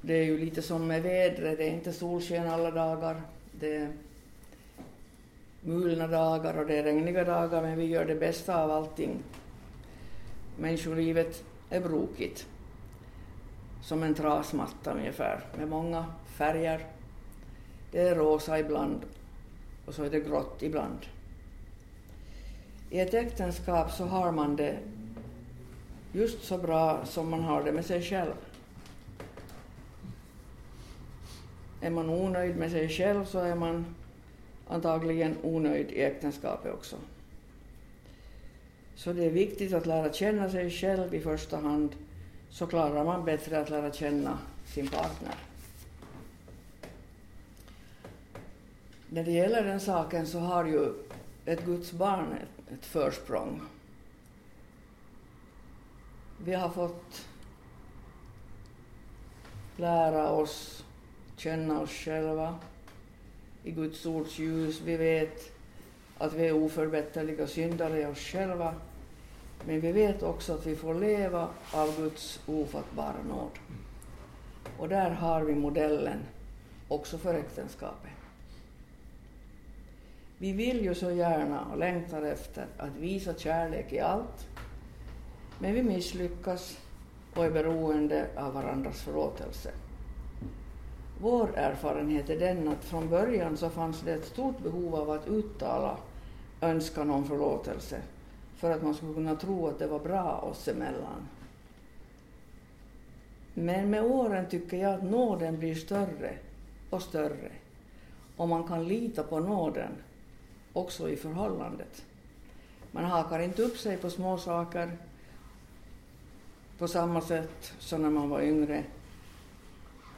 Det 0.00 0.14
är 0.14 0.24
ju 0.24 0.38
lite 0.38 0.62
som 0.62 0.86
med 0.86 1.02
vädret, 1.02 1.58
det 1.58 1.64
är 1.64 1.72
inte 1.72 1.92
solsken 1.92 2.48
alla 2.48 2.70
dagar. 2.70 3.22
Det 3.52 3.76
är 3.76 3.92
mulna 5.60 6.06
dagar 6.06 6.58
och 6.58 6.66
det 6.66 6.78
är 6.78 6.82
regniga 6.82 7.24
dagar, 7.24 7.62
men 7.62 7.78
vi 7.78 7.84
gör 7.84 8.04
det 8.04 8.14
bästa 8.14 8.64
av 8.64 8.70
allting. 8.70 9.22
Människolivet 10.58 11.44
är 11.70 11.80
brokigt, 11.80 12.46
som 13.82 14.02
en 14.02 14.14
trasmatta 14.14 14.92
ungefär, 14.92 15.44
med 15.58 15.68
många 15.68 16.06
färger. 16.26 16.86
Det 17.90 18.00
är 18.00 18.14
rosa 18.14 18.58
ibland 18.58 19.00
och 19.86 19.94
så 19.94 20.04
är 20.04 20.10
det 20.10 20.20
grått 20.20 20.62
ibland. 20.62 21.06
I 22.90 23.00
ett 23.00 23.14
äktenskap 23.14 23.92
så 23.92 24.04
har 24.04 24.32
man 24.32 24.56
det 24.56 24.78
just 26.12 26.44
så 26.44 26.58
bra 26.58 27.04
som 27.04 27.30
man 27.30 27.42
har 27.42 27.64
det 27.64 27.72
med 27.72 27.86
sig 27.86 28.02
själv. 28.02 28.34
Är 31.80 31.90
man 31.90 32.10
onöjd 32.10 32.56
med 32.56 32.70
sig 32.70 32.88
själv 32.88 33.24
så 33.24 33.38
är 33.38 33.54
man 33.54 33.94
antagligen 34.68 35.36
onöjd 35.42 35.90
i 35.90 36.02
äktenskapet 36.02 36.74
också. 36.74 36.96
Så 38.94 39.12
det 39.12 39.24
är 39.24 39.30
viktigt 39.30 39.72
att 39.72 39.86
lära 39.86 40.12
känna 40.12 40.50
sig 40.50 40.70
själv 40.70 41.14
i 41.14 41.20
första 41.20 41.56
hand, 41.56 41.96
så 42.50 42.66
klarar 42.66 43.04
man 43.04 43.24
bättre 43.24 43.60
att 43.60 43.70
lära 43.70 43.92
känna 43.92 44.38
sin 44.66 44.88
partner. 44.88 45.34
När 49.08 49.24
det 49.24 49.30
gäller 49.30 49.64
den 49.64 49.80
saken 49.80 50.26
så 50.26 50.38
har 50.38 50.64
ju 50.64 50.92
ett 51.44 51.64
Guds 51.64 51.92
barn 51.92 52.26
ett, 52.72 52.86
försprång. 52.86 53.62
Vi 56.44 56.54
har 56.54 56.68
fått 56.68 57.28
lära 59.76 60.30
oss 60.30 60.84
känna 61.36 61.80
oss 61.80 61.90
själva 61.90 62.58
i 63.64 63.70
Guds 63.70 64.06
ords 64.06 64.38
ljus. 64.38 64.80
Vi 64.80 64.96
vet 64.96 65.52
att 66.18 66.32
vi 66.32 66.46
är 66.46 66.52
oförbätterliga 66.52 67.46
syndare 67.46 68.00
i 68.00 68.06
oss 68.06 68.18
själva. 68.18 68.74
Men 69.66 69.80
vi 69.80 69.92
vet 69.92 70.22
också 70.22 70.54
att 70.54 70.66
vi 70.66 70.76
får 70.76 70.94
leva 70.94 71.48
av 71.72 71.96
Guds 71.96 72.40
ofattbara 72.46 73.22
nåd. 73.28 73.58
Och 74.78 74.88
där 74.88 75.10
har 75.10 75.42
vi 75.42 75.54
modellen 75.54 76.18
också 76.88 77.18
för 77.18 77.34
äktenskapet. 77.34 78.19
Vi 80.42 80.52
vill 80.52 80.84
ju 80.84 80.94
så 80.94 81.10
gärna 81.10 81.64
och 81.64 81.78
längtar 81.78 82.22
efter 82.22 82.66
att 82.76 82.96
visa 82.96 83.34
kärlek 83.34 83.92
i 83.92 84.00
allt, 84.00 84.48
men 85.58 85.74
vi 85.74 85.82
misslyckas 85.82 86.78
och 87.34 87.44
är 87.44 87.50
beroende 87.50 88.26
av 88.36 88.54
varandras 88.54 89.02
förlåtelse. 89.02 89.70
Vår 91.20 91.50
erfarenhet 91.54 92.30
är 92.30 92.38
den 92.38 92.68
att 92.68 92.84
från 92.84 93.08
början 93.08 93.56
så 93.56 93.70
fanns 93.70 94.00
det 94.00 94.12
ett 94.12 94.24
stort 94.24 94.58
behov 94.62 94.94
av 94.94 95.10
att 95.10 95.28
uttala 95.28 95.96
önskan 96.60 97.10
om 97.10 97.24
förlåtelse 97.24 98.02
för 98.56 98.70
att 98.70 98.82
man 98.82 98.94
skulle 98.94 99.14
kunna 99.14 99.36
tro 99.36 99.66
att 99.66 99.78
det 99.78 99.86
var 99.86 100.00
bra 100.00 100.36
oss 100.50 100.68
emellan. 100.68 101.28
Men 103.54 103.90
med 103.90 104.04
åren 104.04 104.46
tycker 104.50 104.76
jag 104.76 104.94
att 104.94 105.02
nåden 105.02 105.58
blir 105.58 105.74
större 105.74 106.34
och 106.90 107.02
större 107.02 107.50
och 108.36 108.48
man 108.48 108.68
kan 108.68 108.88
lita 108.88 109.22
på 109.22 109.40
nåden 109.40 109.92
också 110.72 111.10
i 111.10 111.16
förhållandet. 111.16 112.04
Man 112.92 113.04
hakar 113.04 113.40
inte 113.40 113.62
upp 113.62 113.76
sig 113.76 113.96
på 113.96 114.10
små 114.10 114.38
saker 114.38 114.96
på 116.78 116.88
samma 116.88 117.20
sätt 117.20 117.74
som 117.78 118.02
när 118.02 118.10
man 118.10 118.28
var 118.28 118.42
yngre. 118.42 118.84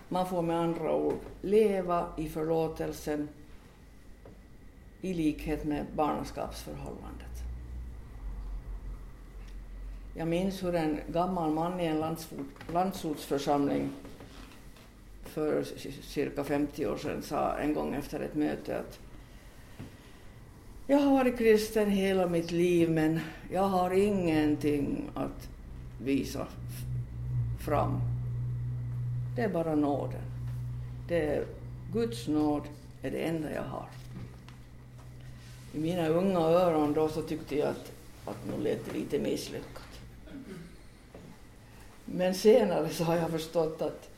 Man 0.08 0.28
får 0.28 0.42
med 0.42 0.60
andra 0.60 0.94
ord 0.96 1.18
leva 1.42 2.06
i 2.16 2.28
förlåtelsen 2.28 3.28
i 5.00 5.14
likhet 5.14 5.64
med 5.64 5.86
barnaskapsförhållandet. 5.96 7.32
Jag 10.14 10.28
minns 10.28 10.62
hur 10.62 10.74
en 10.74 11.00
gammal 11.08 11.50
man 11.50 11.80
i 11.80 11.86
en 11.86 12.16
landsortsförsamling 12.72 13.90
för 15.24 15.64
cirka 16.02 16.44
50 16.44 16.86
år 16.86 16.96
sedan 16.96 17.22
sa 17.22 17.56
en 17.56 17.74
gång 17.74 17.94
efter 17.94 18.20
ett 18.20 18.34
möte 18.34 18.78
att 18.78 18.98
jag 20.86 20.98
har 20.98 21.12
varit 21.12 21.38
kristen 21.38 21.90
hela 21.90 22.26
mitt 22.26 22.50
liv 22.50 22.90
men 22.90 23.20
jag 23.52 23.62
har 23.62 23.90
ingenting 23.90 25.10
att 25.14 25.48
visa 25.98 26.46
fram. 27.64 28.00
Det 29.36 29.42
är 29.42 29.48
bara 29.48 29.74
nåden. 29.74 30.22
Det 31.08 31.26
är 31.26 31.44
Guds 31.92 32.28
nåd 32.28 32.62
är 33.02 33.10
det 33.10 33.18
enda 33.18 33.54
jag 33.54 33.62
har. 33.62 33.86
I 35.74 35.78
mina 35.78 36.08
unga 36.08 36.38
öron 36.38 36.92
då 36.92 37.08
så 37.08 37.22
tyckte 37.22 37.56
jag 37.56 37.68
att, 37.68 37.92
att 38.24 38.36
nu 38.46 38.64
lät 38.64 38.84
det 38.84 38.98
lite 38.98 39.18
misslyckat. 39.18 39.82
Men 42.04 42.34
senare 42.34 42.88
så 42.88 43.04
har 43.04 43.16
jag 43.16 43.30
förstått 43.30 43.82
att 43.82 44.08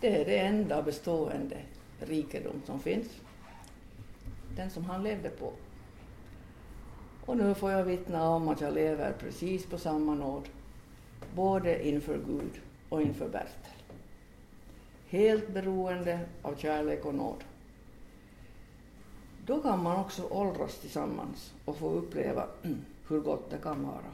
det 0.00 0.20
är 0.20 0.24
det 0.24 0.38
enda 0.38 0.82
bestående 0.82 1.56
rikedom 2.00 2.62
som 2.66 2.80
finns. 2.80 3.06
Den 4.56 4.70
som 4.70 4.84
han 4.84 5.02
levde 5.02 5.28
på. 5.28 5.52
Och 7.26 7.36
nu 7.36 7.54
får 7.54 7.70
jag 7.70 7.84
vittna 7.84 8.28
om 8.28 8.48
att 8.48 8.60
jag 8.60 8.74
lever 8.74 9.12
precis 9.12 9.66
på 9.66 9.78
samma 9.78 10.14
nåd, 10.14 10.48
både 11.34 11.88
inför 11.88 12.18
Gud 12.18 12.60
och 12.88 13.02
inför 13.02 13.28
Bertel. 13.28 13.72
Helt 15.08 15.48
beroende 15.48 16.20
av 16.42 16.54
kärlek 16.54 17.04
och 17.04 17.14
nåd. 17.14 17.44
Då 19.46 19.62
kan 19.62 19.82
man 19.82 19.96
också 19.96 20.28
åldras 20.30 20.78
tillsammans 20.78 21.52
och 21.64 21.76
få 21.76 21.90
uppleva 21.90 22.46
hur 23.08 23.20
gott 23.20 23.50
det 23.50 23.58
kan 23.58 23.86
vara. 23.86 24.12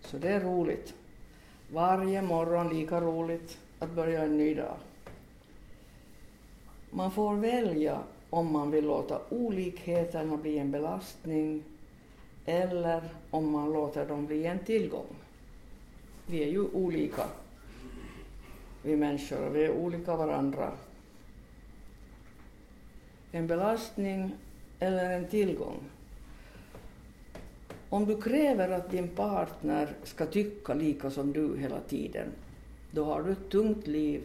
Så 0.00 0.18
det 0.18 0.28
är 0.28 0.40
roligt. 0.40 0.94
Varje 1.72 2.22
morgon 2.22 2.68
lika 2.68 3.00
roligt 3.00 3.58
att 3.78 3.90
börja 3.90 4.22
en 4.22 4.36
ny 4.36 4.54
dag. 4.54 4.76
Man 6.90 7.10
får 7.10 7.34
välja 7.34 8.02
om 8.32 8.52
man 8.52 8.70
vill 8.70 8.84
låta 8.84 9.20
olikheterna 9.28 10.36
bli 10.36 10.58
en 10.58 10.70
belastning 10.70 11.62
eller 12.44 13.02
om 13.30 13.50
man 13.50 13.72
låter 13.72 14.06
dem 14.06 14.26
bli 14.26 14.46
en 14.46 14.58
tillgång. 14.58 15.06
Vi 16.26 16.42
är 16.42 16.48
ju 16.48 16.60
olika, 16.60 17.22
vi 18.82 18.96
människor, 18.96 19.46
och 19.46 19.56
vi 19.56 19.64
är 19.64 19.70
olika 19.70 20.16
varandra. 20.16 20.72
En 23.32 23.46
belastning 23.46 24.32
eller 24.78 25.10
en 25.10 25.28
tillgång. 25.28 25.78
Om 27.88 28.06
du 28.06 28.22
kräver 28.22 28.68
att 28.68 28.90
din 28.90 29.08
partner 29.08 29.96
ska 30.04 30.26
tycka 30.26 30.74
lika 30.74 31.10
som 31.10 31.32
du 31.32 31.58
hela 31.58 31.80
tiden, 31.80 32.28
då 32.90 33.04
har 33.04 33.22
du 33.22 33.32
ett 33.32 33.50
tungt 33.50 33.86
liv 33.86 34.22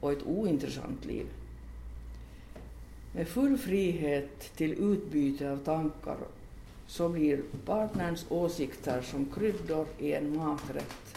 och 0.00 0.12
ett 0.12 0.26
ointressant 0.26 1.04
liv. 1.04 1.26
Med 3.18 3.28
full 3.28 3.58
frihet 3.58 4.56
till 4.56 4.72
utbyte 4.72 5.50
av 5.50 5.56
tankar 5.56 6.16
så 6.86 7.08
blir 7.08 7.42
partnerns 7.64 8.26
åsikter 8.28 9.02
som 9.02 9.32
kryddor 9.32 9.86
i 9.98 10.12
en 10.12 10.36
maträtt. 10.36 11.16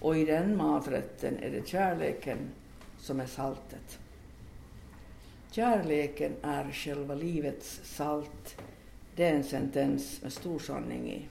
Och 0.00 0.16
i 0.16 0.24
den 0.24 0.56
maträtten 0.56 1.36
är 1.38 1.50
det 1.50 1.68
kärleken 1.68 2.38
som 2.98 3.20
är 3.20 3.26
saltet. 3.26 3.98
Kärleken 5.50 6.32
är 6.42 6.72
själva 6.72 7.14
livets 7.14 7.80
salt. 7.84 8.56
Det 9.16 9.24
är 9.24 9.34
en 9.34 9.44
sentens 9.44 10.22
med 10.22 10.32
stor 10.32 10.58
sanning 10.58 11.10
i. 11.12 11.28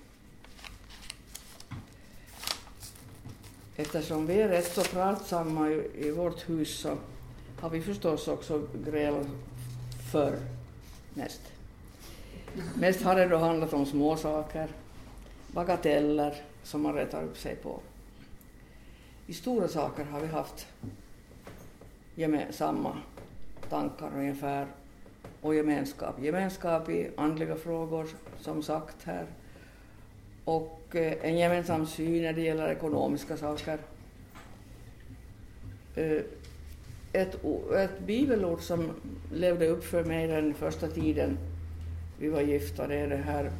Eftersom 3.75 4.27
vi 4.27 4.41
är 4.41 4.49
rätt 4.49 4.73
så 4.73 4.81
pratsamma 4.81 5.69
i, 5.69 6.07
i 6.07 6.11
vårt 6.11 6.49
hus 6.49 6.79
så 6.79 6.97
har 7.59 7.69
vi 7.69 7.81
förstås 7.81 8.27
också 8.27 8.67
grälat 8.85 9.27
förr 10.11 10.39
mest. 11.13 11.41
Mest 12.75 13.01
har 13.01 13.15
det 13.15 13.25
då 13.25 13.37
handlat 13.37 13.73
om 13.73 13.85
småsaker, 13.85 14.67
bagateller 15.47 16.35
som 16.63 16.81
man 16.81 16.93
rättar 16.93 17.23
upp 17.23 17.37
sig 17.37 17.55
på. 17.55 17.79
I 19.27 19.33
stora 19.33 19.67
saker 19.67 20.03
har 20.03 20.19
vi 20.19 20.27
haft 20.27 20.67
samma 22.49 22.97
tankar 23.69 24.11
ungefär 24.15 24.67
och 25.41 25.55
gemenskap. 25.55 26.23
Gemenskap 26.23 26.89
i 26.89 27.09
andliga 27.17 27.55
frågor, 27.55 28.07
som 28.39 28.63
sagt 28.63 29.03
här, 29.03 29.25
och 30.45 30.95
eh, 30.95 31.17
en 31.21 31.37
gemensam 31.37 31.87
syn 31.87 32.23
när 32.23 32.33
det 32.33 32.41
gäller 32.41 32.69
ekonomiska 32.69 33.37
saker. 33.37 33.79
Eh, 35.95 36.21
ett, 37.13 37.39
ett 37.75 37.99
bibelord 37.99 38.61
som 38.61 38.91
levde 39.33 39.67
upp 39.67 39.83
för 39.83 40.03
mig 40.03 40.27
den 40.27 40.53
första 40.53 40.87
tiden 40.87 41.37
vi 42.19 42.29
var 42.29 42.41
gifta, 42.41 42.87
det 42.87 42.95
är 42.95 43.07
det 43.07 43.17
här 43.17 43.51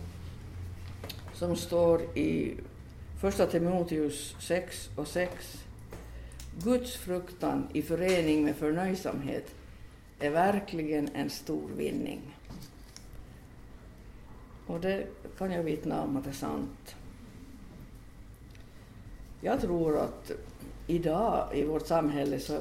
som 1.34 1.56
står 1.56 2.02
i 2.02 2.58
Första 3.22 3.46
Timoteus 3.46 4.36
6 4.40 4.90
och 4.96 5.08
6. 5.08 5.66
Guds 6.64 6.96
fruktan 6.96 7.68
i 7.74 7.82
förening 7.82 8.46
med 8.46 8.56
förnöjsamhet 8.56 9.56
är 10.20 10.30
verkligen 10.30 11.10
en 11.14 11.30
stor 11.30 11.70
vinning. 11.78 12.36
Och 14.68 14.80
det 14.80 15.08
kan 15.38 15.52
jag 15.52 15.64
vittna 15.64 16.04
om 16.04 16.18
att 16.18 16.24
det 16.24 16.30
är 16.30 16.34
sant. 16.34 16.96
Jag 19.42 19.62
tror 19.62 19.98
att 19.98 20.32
idag 20.88 21.48
i 21.54 21.64
vårt 21.64 21.88
samhälle 21.88 22.40
så 22.40 22.60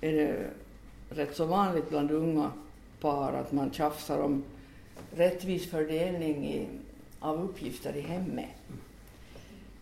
är 0.00 0.12
det 0.12 0.50
rätt 1.10 1.36
så 1.36 1.44
vanligt 1.44 1.88
bland 1.88 2.10
unga 2.10 2.52
par 3.00 3.32
att 3.32 3.52
man 3.52 3.72
tjafsar 3.72 4.18
om 4.18 4.44
rättvis 5.16 5.70
fördelning 5.70 6.46
i, 6.46 6.68
av 7.20 7.44
uppgifter 7.44 7.96
i 7.96 8.00
hemmet. 8.00 8.48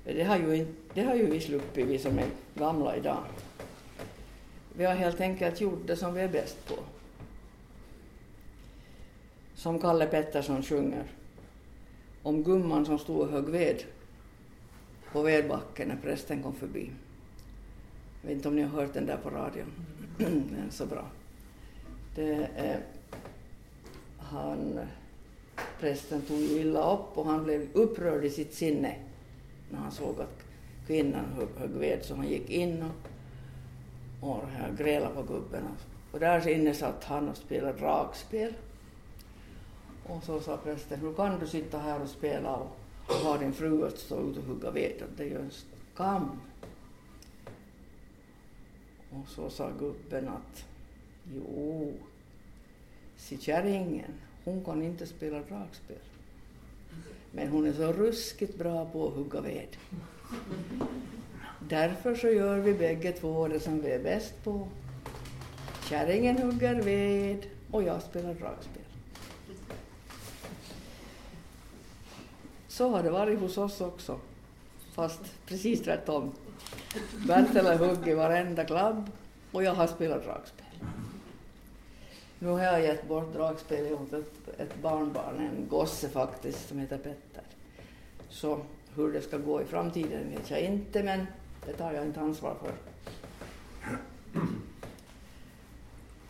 Det 0.05 0.23
har, 0.23 0.37
ju, 0.39 0.67
det 0.95 1.03
har 1.03 1.15
ju 1.15 1.27
vi 1.27 1.41
sluppit, 1.41 1.87
vi 1.87 1.99
som 1.99 2.19
är 2.19 2.29
gamla 2.55 2.97
idag. 2.97 3.25
Vi 4.77 4.85
har 4.85 4.95
helt 4.95 5.21
enkelt 5.21 5.61
gjort 5.61 5.87
det 5.87 5.97
som 5.97 6.15
vi 6.15 6.21
är 6.21 6.29
bäst 6.29 6.69
på. 6.69 6.75
Som 9.55 9.79
Kalle 9.79 10.07
Pettersson 10.07 10.63
sjunger 10.63 11.05
om 12.23 12.43
gumman 12.43 12.87
som 12.87 12.99
stod 12.99 13.21
och 13.21 13.29
högg 13.29 13.49
ved 13.49 13.83
på 15.13 15.23
vedbacken 15.23 15.89
när 15.89 15.97
prästen 15.97 16.43
kom 16.43 16.55
förbi. 16.55 16.91
Jag 18.23 18.29
vet 18.29 18.37
inte 18.37 18.49
om 18.49 18.57
ni 18.57 18.63
har 18.63 18.81
hört 18.81 18.95
den 18.95 19.07
där 19.07 19.17
på 19.17 19.31
radion 19.31 19.73
den 20.19 20.57
är 20.67 20.71
så 20.71 20.87
bra. 20.87 21.05
Det 22.15 22.49
är, 22.57 22.81
han, 24.19 24.81
prästen 25.81 26.23
tog 26.23 26.39
ju 26.39 26.61
illa 26.61 26.95
upp 26.95 27.19
och 27.19 27.27
han 27.27 27.45
blev 27.45 27.69
upprörd 27.73 28.25
i 28.25 28.31
sitt 28.31 28.55
sinne 28.55 28.97
när 29.71 29.79
han 29.79 29.93
såg 29.93 30.21
att 30.21 30.43
kvinnan 30.87 31.25
högg, 31.59 31.71
ved 31.71 32.05
så 32.05 32.15
han 32.15 32.29
gick 32.29 32.51
in 32.51 32.85
och, 34.21 34.31
och 34.31 34.43
grälade 34.79 35.15
på 35.15 35.23
gubben. 35.23 35.63
Och 36.13 36.21
där 36.21 36.49
inne 36.49 36.75
satt 36.75 37.05
han 37.05 37.29
och 37.29 37.37
spelade 37.37 37.79
dragspel. 37.79 38.55
Och 40.07 40.25
så 40.25 40.41
sa 40.41 40.57
prästen, 40.57 41.01
hur 41.01 41.13
kan 41.13 41.41
du 41.41 41.47
sitta 41.47 41.79
här 41.79 42.03
och 42.03 42.09
spela 42.09 42.57
och, 42.57 42.77
och 43.07 43.15
ha 43.15 43.39
din 43.39 43.53
fru 43.53 43.87
att 43.87 43.99
stå 43.99 44.31
ute 44.31 44.41
och 44.41 44.47
hugga 44.47 44.71
ved? 44.71 45.03
Det 45.17 45.23
är 45.23 45.29
ju 45.29 45.39
en 45.39 45.51
skam. 45.95 46.41
Och 49.11 49.29
så 49.29 49.51
sa 49.51 49.71
gubben 49.79 50.29
att 50.29 50.65
jo, 51.35 51.93
se 53.17 53.39
kärringen, 53.39 54.13
hon 54.45 54.65
kan 54.65 54.83
inte 54.83 55.07
spela 55.07 55.39
dragspel. 55.39 55.97
Men 57.33 57.49
hon 57.49 57.67
är 57.67 57.73
så 57.73 57.93
ruskigt 57.93 58.59
bra 58.59 58.85
på 58.85 59.09
att 59.09 59.15
hugga 59.15 59.41
ved. 59.41 59.77
Därför 61.69 62.15
så 62.15 62.29
gör 62.29 62.59
vi 62.59 62.75
bägge 62.75 63.13
två 63.13 63.49
det 63.49 63.61
som 63.61 63.81
vi 63.81 63.91
är 63.91 64.03
bäst 64.03 64.45
på. 64.45 64.69
Kärringen 65.89 66.43
hugger 66.43 66.75
ved 66.83 67.47
och 67.71 67.83
jag 67.83 68.03
spelar 68.03 68.35
dragspel. 68.35 68.83
Så 72.69 72.89
har 72.89 73.03
det 73.03 73.11
varit 73.11 73.39
hos 73.39 73.59
oss 73.59 73.81
också, 73.81 74.21
fast 74.93 75.21
precis 75.47 75.83
tvärtom. 75.83 76.33
Bertel 77.27 77.67
har 77.67 77.75
huggit 77.75 78.17
varenda 78.17 78.65
klabb 78.65 79.11
och 79.53 79.63
jag 79.63 79.75
har 79.75 79.87
spelat 79.87 80.25
dragspel. 80.25 80.67
Nu 82.39 82.49
har 82.49 82.61
jag 82.61 82.83
gett 82.83 83.09
bort 83.09 83.35
dragspelet 83.35 83.93
åt 83.93 84.13
ett, 84.13 84.61
ett 84.61 84.83
barnbarn, 84.83 85.39
en 85.39 85.69
gosse 85.69 86.09
faktiskt, 86.09 86.69
som 86.69 86.79
heter 86.79 86.99
Petter. 86.99 87.43
Så 88.29 88.61
hur 88.95 89.13
det 89.13 89.21
ska 89.21 89.39
gå 89.39 89.63
i 89.63 89.65
framtiden 89.65 90.31
vet 90.31 90.51
jag 90.51 90.61
inte, 90.61 91.03
men 91.03 91.27
det 91.67 91.73
tar 91.73 91.93
jag 91.93 92.05
inte 92.05 92.21
ansvar 92.21 92.55
för. 92.61 92.73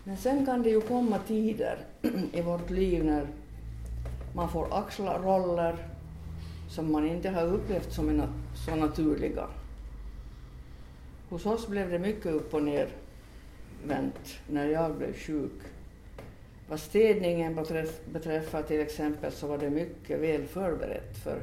Men 0.05 0.17
sen 0.17 0.47
kan 0.47 0.63
det 0.63 0.71
ju 0.71 0.81
komma 0.81 1.19
tider 1.19 1.79
i 2.33 2.43
vårt 2.43 2.71
liv 2.71 3.05
när 3.05 3.27
man 4.35 4.49
får 4.49 4.79
axla 4.79 5.19
roller 5.19 5.77
som 6.71 6.93
man 6.93 7.07
inte 7.07 7.31
har 7.31 7.47
upplevt 7.47 7.93
som 7.93 8.23
så 8.67 8.77
naturliga. 8.77 9.47
Hos 11.29 11.47
oss 11.47 11.67
blev 11.69 11.91
det 11.91 11.99
mycket 11.99 12.27
upp 12.27 12.55
och 12.55 12.63
ner 12.63 12.89
vänt 13.87 14.39
när 14.49 14.69
jag 14.69 14.95
blev 14.95 15.15
sjuk. 15.15 15.53
Vad 16.69 16.81
städningen 16.81 17.55
beträff, 17.55 18.01
beträffar 18.13 18.63
till 18.63 18.81
exempel 18.81 19.33
så 19.33 19.47
var 19.47 19.59
det 19.59 19.71
mycket 19.71 20.21
väl 20.21 20.45
förberett 20.45 21.19
för 21.25 21.41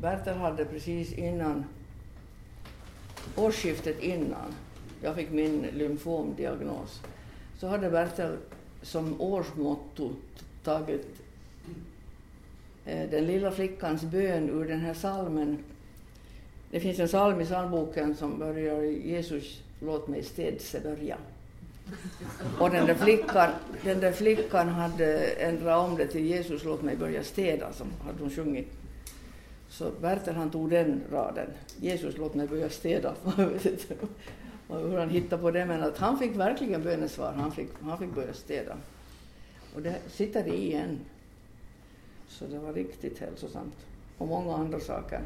Bertil 0.00 0.32
hade 0.32 0.64
precis 0.64 1.12
innan 1.12 1.64
årsskiftet 3.36 4.02
innan 4.02 4.54
jag 5.02 5.14
fick 5.14 5.30
min 5.30 5.62
lymfomdiagnos 5.62 7.00
så 7.58 7.66
hade 7.66 7.90
Bertil 7.90 8.36
som 8.82 9.20
årsmotto 9.20 10.10
tagit 10.64 11.22
eh, 12.84 13.10
den 13.10 13.26
lilla 13.26 13.50
flickans 13.50 14.02
bön 14.02 14.50
ur 14.50 14.64
den 14.64 14.80
här 14.80 14.94
salmen. 14.94 15.58
Det 16.74 16.80
finns 16.80 16.98
en 16.98 17.08
psalm 17.08 17.40
i 17.40 17.44
psalmboken 17.44 18.16
som 18.16 18.38
börjar 18.38 18.82
Jesus, 18.82 19.62
låt 19.80 20.08
mig 20.08 20.22
städse 20.22 20.80
börja. 20.80 21.16
Och 22.58 22.70
den 22.70 22.86
där, 22.86 22.94
flickan, 22.94 23.50
den 23.84 24.00
där 24.00 24.12
flickan 24.12 24.68
hade 24.68 25.18
ändrat 25.26 25.88
om 25.88 25.96
det 25.96 26.06
till 26.06 26.26
Jesus, 26.26 26.64
låt 26.64 26.82
mig 26.82 26.96
börja 26.96 27.24
städa, 27.24 27.72
som 27.72 27.86
hade 28.04 28.18
hon 28.20 28.30
sjungit. 28.30 28.72
Så 29.68 29.90
Bertel 30.00 30.34
han 30.34 30.50
tog 30.50 30.70
den 30.70 31.00
raden, 31.12 31.46
Jesus 31.80 32.16
låt 32.16 32.34
mig 32.34 32.48
börja 32.48 32.68
städa. 32.68 33.14
och 34.68 34.78
hur 34.78 34.98
han 34.98 35.10
hittade 35.10 35.42
på 35.42 35.50
det, 35.50 35.66
men 35.66 35.82
att 35.82 35.98
han 35.98 36.18
fick 36.18 36.36
verkligen 36.36 36.82
bönesvar, 36.82 37.32
han 37.32 37.52
fick, 37.52 37.68
han 37.82 37.98
fick 37.98 38.14
börja 38.14 38.34
städa. 38.34 38.76
Och 39.74 39.82
det 39.82 39.94
sitter 40.08 40.48
i 40.48 40.66
igen. 40.66 40.98
Så 42.28 42.44
det 42.44 42.58
var 42.58 42.72
riktigt 42.72 43.18
hälsosamt. 43.18 43.76
Och 44.18 44.28
många 44.28 44.54
andra 44.54 44.80
saker. 44.80 45.20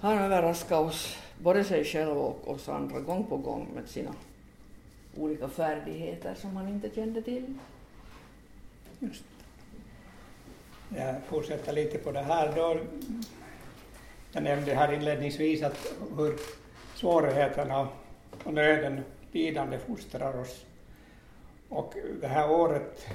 Han 0.00 0.18
överraskade 0.18 0.80
oss, 0.80 1.18
både 1.38 1.64
sig 1.64 1.84
själv 1.84 2.18
och 2.18 2.48
oss 2.48 2.68
andra, 2.68 3.00
gång 3.00 3.24
på 3.26 3.36
gång 3.36 3.68
med 3.74 3.88
sina 3.88 4.14
olika 5.16 5.48
färdigheter 5.48 6.34
som 6.34 6.56
han 6.56 6.68
inte 6.68 6.90
kände 6.94 7.22
till. 7.22 7.54
Just. 8.98 9.24
Jag 10.96 11.14
fortsätter 11.28 11.72
lite 11.72 11.98
på 11.98 12.12
det 12.12 12.20
här. 12.22 12.52
Då, 12.56 12.80
jag 14.32 14.42
nämnde 14.42 14.74
här 14.74 14.92
inledningsvis 14.92 15.62
att 15.62 15.92
hur 16.16 16.36
svårigheterna 16.94 17.88
och 18.44 18.54
nöden, 18.54 19.00
lidande 19.32 19.78
fostrar 19.78 20.40
oss. 20.40 20.64
Och 21.68 21.94
det 22.20 22.28
här 22.28 22.50
året, 22.50 23.06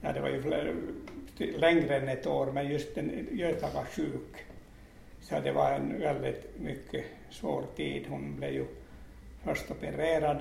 ja, 0.00 0.12
det 0.12 0.20
var 0.20 0.28
ju 0.28 0.42
längre 1.58 1.96
än 1.96 2.08
ett 2.08 2.26
år, 2.26 2.46
men 2.52 2.68
just 2.68 2.94
den, 2.94 3.28
Göta 3.32 3.68
var 3.74 3.84
sjuk. 3.84 4.47
Så 5.28 5.40
det 5.44 5.52
var 5.52 5.72
en 5.72 6.00
väldigt 6.00 6.60
mycket 6.60 7.04
svår 7.30 7.64
tid. 7.76 8.06
Hon 8.08 8.36
blev 8.36 8.52
ju 8.52 8.66
först 9.44 9.70
opererad. 9.70 10.36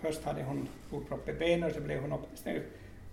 Först 0.00 0.24
hade 0.24 0.42
hon 0.42 0.68
blodpropp 0.88 1.28
i 1.28 1.32
benet 1.32 1.68
och 1.68 1.74
så 1.74 1.80
blev 1.80 2.00
hon 2.00 2.12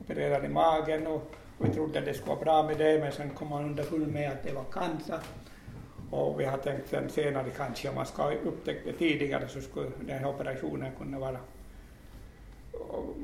opererad 0.02 0.46
i 0.46 0.48
magen 0.48 1.08
och, 1.08 1.32
och 1.58 1.66
vi 1.66 1.70
trodde 1.70 2.00
att 2.00 2.06
det 2.06 2.14
skulle 2.14 2.36
vara 2.36 2.44
bra 2.44 2.64
med 2.64 2.78
det 2.78 3.00
men 3.00 3.12
sen 3.12 3.30
kom 3.30 3.50
man 3.50 3.66
underfund 3.66 4.08
med 4.08 4.32
att 4.32 4.44
det 4.44 4.54
var 4.54 4.64
cancer. 4.64 5.20
Och 6.12 6.40
vi 6.40 6.46
har 6.46 6.58
tänkt 6.58 6.90
sen 6.90 7.10
senare 7.10 7.50
kanske 7.58 7.90
om 7.90 7.96
man 7.96 8.06
ska 8.06 8.32
upptäcka 8.32 8.80
det 8.86 8.94
tidigare 8.94 9.48
så 9.48 9.62
skulle 9.62 9.90
den 10.00 10.20
här 10.20 10.30
operationen 10.30 10.92
kunna 10.98 11.20
vara 11.20 11.38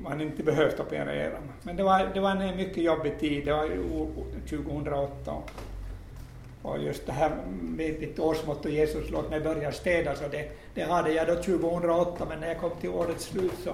man 0.01 0.21
inte 0.21 0.43
behövt 0.43 0.79
operera. 0.79 1.37
Men 1.63 1.75
det 1.75 1.83
var, 1.83 2.11
det 2.13 2.19
var 2.19 2.31
en 2.31 2.57
mycket 2.57 2.83
jobbig 2.83 3.19
tid, 3.19 3.45
det 3.45 3.53
var 3.53 3.69
2008. 4.49 5.33
Och 6.63 6.79
just 6.79 7.05
det 7.05 7.11
här 7.11 7.29
med 7.61 7.99
mitt 7.99 8.19
årsmotto 8.19 8.69
Jesus 8.69 9.09
låt 9.09 9.29
mig 9.29 9.39
börja 9.39 9.71
städa, 9.71 10.15
så 10.15 10.27
det, 10.27 10.51
det 10.73 10.83
hade 10.83 11.11
jag 11.11 11.27
då 11.27 11.35
2008 11.35 12.25
men 12.29 12.39
när 12.39 12.47
jag 12.47 12.59
kom 12.59 12.71
till 12.81 12.89
årets 12.89 13.25
slut 13.25 13.53
så, 13.63 13.73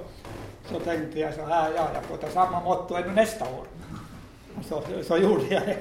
så 0.66 0.80
tänkte 0.80 1.20
jag 1.20 1.34
så 1.34 1.46
här, 1.46 1.72
ja 1.76 1.90
jag 1.94 2.04
får 2.04 2.18
ta 2.18 2.28
samma 2.28 2.64
motto 2.64 2.96
ännu 2.96 3.12
nästa 3.12 3.46
år. 3.46 3.66
Så, 4.64 4.84
så 5.04 5.18
gjorde 5.18 5.46
jag 5.50 5.62
det. 5.66 5.78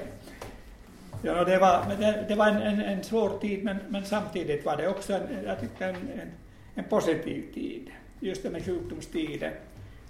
Ja, 1.21 1.43
det 1.43 1.57
var, 1.57 1.85
det, 1.99 2.25
det 2.27 2.35
var 2.35 2.47
en, 2.47 2.61
en, 2.61 2.81
en, 2.81 3.03
svår 3.03 3.39
tid 3.41 3.63
men, 3.63 3.77
men 3.89 4.05
samtidigt 4.05 4.65
var 4.65 4.77
det 4.77 4.87
också 4.87 5.13
en, 5.13 5.21
jag 5.45 5.59
tyckte 5.59 5.85
en, 5.85 5.95
en, 5.95 6.31
en 6.75 6.83
positiv 6.83 7.53
tid. 7.53 7.89
Just 8.19 8.43
det 8.43 8.49
med 8.49 8.65
sjukdomstiden 8.65 9.51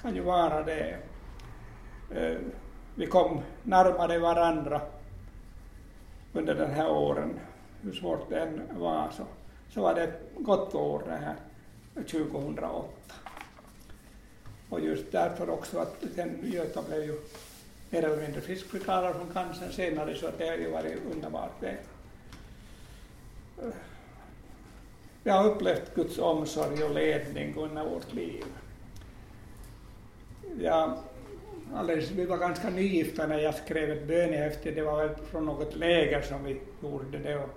kan 0.01 0.15
ju 0.15 0.21
vara 0.21 0.63
det. 0.63 0.95
Eh, 2.15 2.37
vi 2.95 3.05
kom 3.05 3.41
närmare 3.63 4.19
varandra 4.19 4.81
under 6.33 6.55
den 6.55 6.71
här 6.71 6.91
åren, 6.91 7.39
hur 7.81 7.93
svårt 7.93 8.29
det 8.29 8.39
än 8.39 8.61
var, 8.79 9.09
så, 9.17 9.23
så 9.73 9.81
var 9.81 9.95
det 9.95 10.03
ett 10.03 10.31
gott 10.37 10.75
år 10.75 11.03
det 11.05 11.15
här 11.15 11.35
2008. 11.95 12.89
Och 14.69 14.79
just 14.79 15.11
därför 15.11 15.49
också 15.49 15.79
att 15.79 16.03
sen 16.15 16.39
Göta 16.43 16.81
blev 16.81 17.03
ju 17.03 17.19
mer 17.89 18.03
eller 18.03 18.21
mindre 18.21 18.41
friskförklarad 18.41 19.15
från 19.15 19.33
cancern 19.33 19.71
senare 19.71 20.15
så 20.15 20.29
det 20.37 20.47
har 20.47 20.55
ju 20.55 20.71
varit 20.71 21.01
underbart. 21.13 21.51
Det. 21.59 21.77
Vi 25.23 25.31
har 25.31 25.47
upplevt 25.47 25.95
Guds 25.95 26.19
omsorg 26.19 26.83
och 26.83 26.93
ledning 26.93 27.55
under 27.57 27.83
vårt 27.83 28.13
liv. 28.13 28.45
Jag 30.59 30.97
alldeles, 31.75 32.11
vi 32.11 32.25
var 32.25 32.37
ganska 32.37 32.69
nygifta 32.69 33.27
när 33.27 33.39
jag 33.39 33.55
skrev 33.55 33.91
ett 33.91 34.07
bönehäfte, 34.07 34.71
det 34.71 34.81
var 34.81 34.97
väl 34.97 35.15
från 35.31 35.45
något 35.45 35.75
läger 35.75 36.21
som 36.21 36.43
vi 36.43 36.61
gjorde 36.83 37.17
det. 37.17 37.35
Och, 37.35 37.49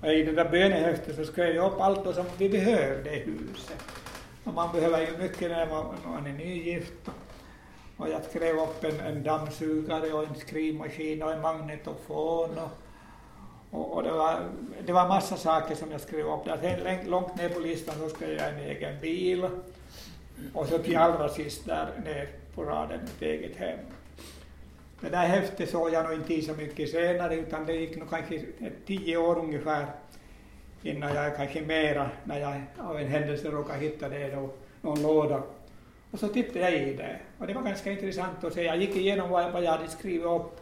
och 0.00 0.12
I 0.12 0.22
det 0.22 0.32
där 0.32 0.48
bönehäftet 0.48 1.16
så 1.16 1.24
skrev 1.24 1.56
jag 1.56 1.72
upp 1.72 1.80
allt 1.80 2.14
som 2.14 2.24
vi 2.38 2.48
behövde 2.48 3.16
i 3.16 3.18
huset. 3.18 3.84
Och 4.44 4.54
man 4.54 4.72
behöver 4.72 5.00
ju 5.00 5.18
mycket 5.18 5.50
när 5.50 5.66
man, 5.66 5.94
man 6.04 6.26
är 6.26 6.32
nygift. 6.32 7.10
Och 7.96 8.08
jag 8.08 8.24
skrev 8.24 8.58
upp 8.58 8.84
en, 8.84 9.00
en 9.00 9.22
dammsugare 9.22 10.12
och 10.12 10.24
en 10.24 10.34
skrivmaskin 10.34 11.22
och 11.22 11.32
en 11.32 11.40
magnetofon. 11.40 12.50
Och, 12.58 12.70
och, 13.70 13.92
och, 13.92 14.02
det, 14.02 14.12
var, 14.12 14.40
det 14.86 14.92
var 14.92 15.08
massa 15.08 15.36
saker 15.36 15.74
som 15.74 15.90
jag 15.90 16.00
skrev 16.00 16.26
upp. 16.26 16.48
Alltså, 16.48 16.66
där. 16.66 17.04
Långt 17.06 17.36
ner 17.36 17.48
på 17.48 17.60
listan 17.60 17.94
så 17.98 18.08
skrev 18.08 18.30
jag 18.30 18.48
en 18.48 18.58
egen 18.58 19.00
bil. 19.00 19.46
Och 20.54 20.66
så 20.66 20.78
till 20.78 20.96
allra 20.96 21.28
sist 21.28 21.66
där 21.66 21.88
ner 22.04 22.28
på 22.54 22.64
raden 22.64 23.00
ett 23.00 23.22
eget 23.22 23.56
hem. 23.56 23.78
Det 25.00 25.08
där 25.10 25.26
häftet 25.26 25.70
såg 25.70 25.92
jag 25.92 26.04
nog 26.04 26.14
inte 26.14 26.34
i 26.34 26.42
så 26.42 26.54
mycket 26.54 26.90
senare 26.90 27.36
utan 27.36 27.66
det 27.66 27.72
gick 27.72 27.96
nog 27.96 28.10
kanske 28.10 28.40
tio 28.86 29.16
år 29.16 29.38
ungefär 29.38 29.86
innan 30.82 31.14
jag 31.14 31.36
kanske 31.36 31.62
mera, 31.62 32.10
när 32.24 32.40
jag 32.40 32.62
av 32.78 32.98
en 32.98 33.08
händelse 33.08 33.50
råkade 33.50 33.78
hitta 33.78 34.08
det 34.08 34.28
då, 34.28 34.50
någon 34.80 35.02
låda. 35.02 35.42
Och 36.10 36.18
så 36.18 36.28
tittade 36.28 36.70
jag 36.70 36.88
i 36.88 36.94
det 36.94 37.16
och 37.38 37.46
det 37.46 37.54
var 37.54 37.62
ganska 37.62 37.92
intressant 37.92 38.44
att 38.44 38.54
se. 38.54 38.62
Jag 38.62 38.76
gick 38.76 38.96
igenom 38.96 39.30
vad, 39.30 39.52
vad 39.52 39.64
jag 39.64 39.70
hade 39.70 39.88
skrivit 39.88 40.26
upp 40.26 40.60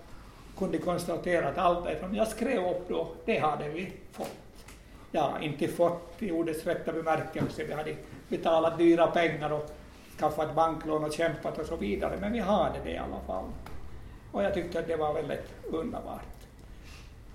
och 0.52 0.58
kunde 0.58 0.78
konstatera 0.78 1.48
att 1.48 1.58
allt 1.58 1.84
det 1.84 2.00
som 2.00 2.14
jag 2.14 2.28
skrev 2.28 2.66
upp 2.66 2.88
då, 2.88 3.08
det 3.24 3.38
hade 3.38 3.68
vi 3.68 3.92
fått. 4.12 4.36
Ja, 5.10 5.38
inte 5.40 5.68
fått 5.68 6.22
i 6.22 6.30
ordets 6.30 6.66
rätta 6.66 6.92
bemärkelse. 6.92 7.64
Vi 7.64 7.72
hade 7.72 7.94
betalat 8.28 8.78
dyra 8.78 9.06
pengar 9.06 9.52
och 9.52 9.70
skaffat 10.22 10.54
banklån 10.54 11.04
och 11.04 11.12
kämpat 11.12 11.58
och 11.58 11.66
så 11.66 11.76
vidare, 11.76 12.16
men 12.20 12.32
vi 12.32 12.38
hade 12.38 12.78
det 12.84 12.90
i 12.90 12.98
alla 12.98 13.20
fall. 13.26 13.44
Och 14.32 14.42
jag 14.42 14.54
tyckte 14.54 14.78
att 14.78 14.86
det 14.86 14.96
var 14.96 15.14
väldigt 15.14 15.52
underbart. 15.64 16.22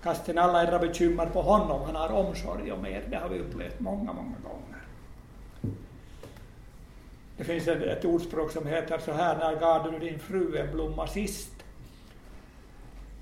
Kasten 0.02 0.38
alla 0.38 0.62
era 0.62 0.78
bekymmer 0.78 1.26
på 1.26 1.42
honom, 1.42 1.82
han 1.86 1.94
har 1.94 2.12
omsorg 2.12 2.72
om 2.72 2.86
er, 2.86 3.04
det 3.10 3.16
har 3.16 3.28
vi 3.28 3.38
upplevt 3.38 3.80
många, 3.80 4.12
många 4.12 4.36
gånger. 4.42 4.82
Det 7.36 7.44
finns 7.44 7.68
ett, 7.68 7.82
ett 7.82 8.04
ordspråk 8.04 8.52
som 8.52 8.66
heter 8.66 8.98
så 8.98 9.12
här, 9.12 9.38
när 9.38 9.60
gav 9.60 9.92
du 9.92 9.98
din 9.98 10.18
fru 10.18 10.56
en 10.56 10.72
blomma 10.72 11.06
sist? 11.06 11.52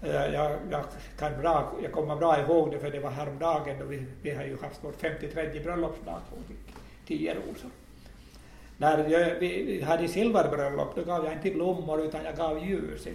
Eh, 0.02 0.26
jag, 0.26 0.52
jag, 0.70 0.84
kan 1.18 1.40
bra, 1.40 1.72
jag 1.82 1.92
kommer 1.92 2.16
bra 2.16 2.40
ihåg 2.40 2.70
det 2.70 2.78
för 2.78 2.90
det 2.90 3.00
var 3.00 3.10
häromdagen 3.10 3.78
då 3.78 3.84
vi, 3.84 4.06
vi 4.22 4.30
har 4.30 4.44
ju 4.44 4.56
haft 4.62 4.84
vårt 4.84 5.00
53 5.00 5.60
bröllopsdag 5.60 6.20
och 6.30 6.46
fick 6.48 6.76
tio 7.06 7.34
rosor. 7.34 7.70
När 8.78 9.04
vi 9.40 9.82
hade 9.82 10.08
silverbröllop 10.08 10.96
då 10.96 11.04
gav 11.04 11.24
jag 11.24 11.32
inte 11.32 11.50
blommor 11.50 12.00
utan 12.04 12.24
jag 12.24 12.36
gav 12.36 12.66
ljus. 12.66 13.06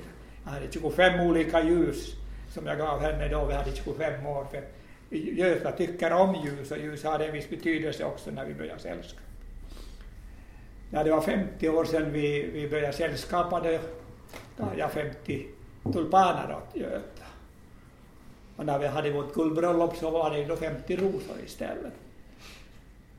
Jag 0.43 0.52
hade 0.52 0.71
25 0.71 1.19
olika 1.19 1.63
ljus 1.63 2.15
som 2.50 2.65
jag 2.67 2.78
gav 2.78 3.00
henne 3.00 3.28
då 3.28 3.45
vi 3.45 3.54
hade 3.54 3.76
25 3.76 4.26
år. 4.26 4.45
För 4.52 4.63
Göta 5.15 5.71
tycker 5.71 6.13
om 6.13 6.36
ljus 6.36 6.71
och 6.71 6.78
ljus 6.78 7.04
hade 7.04 7.26
en 7.26 7.34
viss 7.34 7.50
betydelse 7.50 8.06
också 8.06 8.32
när 8.32 8.45
vi 8.45 8.54
började 8.54 8.80
sällskapa. 8.80 9.21
När 10.89 11.04
det 11.04 11.12
var 11.12 11.21
50 11.21 11.69
år 11.69 11.86
sedan 11.86 12.12
vi, 12.12 12.50
vi 12.54 12.69
började 12.69 12.93
sällskapa 12.93 13.60
då 13.60 13.80
gav 14.58 14.78
jag 14.78 14.91
50 14.91 15.45
tulpaner 15.93 16.56
åt 16.56 16.76
Göta. 16.76 17.26
Och 18.56 18.65
när 18.65 18.80
vi 18.80 18.88
hade 18.88 19.12
vårt 19.12 19.34
guldbröllop 19.34 19.95
så 19.95 20.10
var 20.10 20.32
det 20.32 20.45
då 20.45 20.56
50 20.56 20.95
rosor 20.95 21.36
istället. 21.45 21.93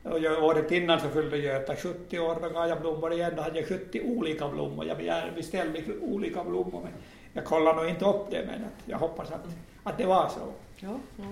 Och 0.03 0.43
året 0.43 0.71
innan 0.71 0.99
så 0.99 1.09
fyllde 1.09 1.37
Göta 1.37 1.75
70 1.75 2.19
år, 2.19 2.37
då 2.41 2.49
gav 2.49 2.67
jag 2.67 2.81
blommor 2.81 3.13
igen, 3.13 3.33
då 3.35 3.41
hade 3.41 3.59
jag 3.59 3.67
70 3.67 4.01
olika 4.01 4.47
blommor. 4.47 4.85
Jag 4.85 5.33
beställde 5.35 5.83
olika 6.01 6.43
blommor, 6.43 6.81
men 6.83 6.91
jag 7.33 7.45
kollade 7.45 7.81
nog 7.81 7.89
inte 7.89 8.05
upp 8.05 8.31
det, 8.31 8.45
men 8.45 8.65
jag 8.85 8.97
hoppas 8.97 9.31
att, 9.31 9.45
att 9.83 9.97
det 9.97 10.05
var 10.05 10.29
så. 10.29 10.53
Ja, 10.75 10.99
ja. 11.17 11.23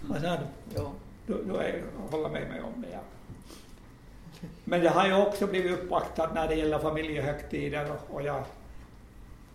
Vad 0.00 0.20
sa 0.20 0.28
du? 0.28 0.74
Ja. 0.74 0.92
Du, 1.26 1.44
du 1.44 1.56
är, 1.56 1.82
håller 2.10 2.28
med 2.28 2.48
mig 2.48 2.60
om 2.60 2.82
det, 2.82 2.88
ja. 2.92 3.00
Men 4.64 4.82
jag 4.82 4.90
har 4.92 5.06
ju 5.06 5.14
också 5.14 5.46
blivit 5.46 5.72
uppvaktad 5.72 6.30
när 6.34 6.48
det 6.48 6.54
gäller 6.54 6.78
familjehögtider 6.78 7.90
och 8.10 8.22
jag 8.22 8.44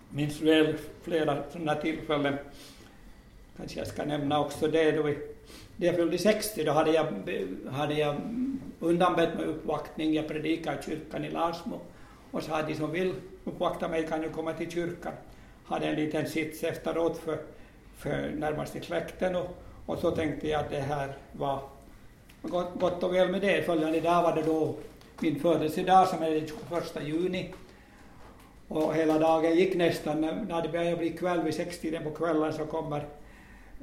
minns 0.10 0.42
väl 0.42 0.78
flera 1.04 1.44
sådana 1.52 1.76
tillfällen. 1.76 2.38
Kanske 3.58 3.80
jag 3.80 3.88
ska 3.88 4.06
nämna 4.06 4.40
också 4.40 4.68
det 4.68 4.92
då 4.92 5.04
vi 5.04 5.18
när 5.80 5.88
jag 5.88 5.96
fyllde 5.96 6.18
60 6.18 6.64
då 6.64 6.72
hade 6.72 6.92
jag, 6.92 7.06
hade 7.72 7.94
jag 7.94 8.16
undanbett 8.80 9.36
mig 9.36 9.46
uppvaktning. 9.46 10.14
Jag 10.14 10.28
predikade 10.28 10.78
i 10.78 10.82
kyrkan 10.86 11.26
i 11.26 11.32
Larsmo 11.32 11.80
och 12.32 12.44
sa 12.44 12.60
att 12.60 12.68
de 12.68 12.76
som 12.76 12.92
vill 12.92 13.14
uppvakta 13.46 13.88
mig 13.88 14.08
kan 14.08 14.24
ju 14.24 14.30
komma 14.30 14.54
till 14.54 14.72
kyrkan. 14.72 15.14
Hade 15.66 15.86
en 15.86 15.96
liten 15.96 16.30
sits 16.30 16.64
efteråt 16.64 17.18
för, 17.18 17.38
för 17.98 18.32
närmaste 18.38 18.82
släkten 18.82 19.36
och, 19.36 19.58
och 19.86 20.00
så 20.00 20.12
tänkte 20.12 20.48
jag 20.48 20.62
att 20.62 20.70
det 20.70 20.80
här 20.80 21.14
var 21.32 21.60
gott, 22.42 22.70
gott 22.74 23.04
och 23.04 23.16
väl 23.16 23.32
med 23.32 23.42
det. 23.42 23.66
Följande 23.66 24.00
dag 24.00 24.24
var 24.24 24.36
det 24.36 24.42
då 24.42 24.76
min 25.20 25.40
födelsedag 25.40 26.08
som 26.08 26.24
är 26.24 26.32
den 26.32 26.48
21 26.48 27.08
juni. 27.08 27.54
Och 28.68 28.96
hela 28.96 29.20
dagen 29.20 29.56
gick 29.56 29.76
nästan, 29.76 30.22
när 30.22 30.62
det 30.62 30.70
började 30.70 30.98
bli 30.98 31.10
kväll 31.10 31.42
vid 31.42 31.54
sextiden 31.54 32.04
på 32.04 32.12
kvällen 32.12 32.54
så 32.54 32.66
kommer 32.66 33.06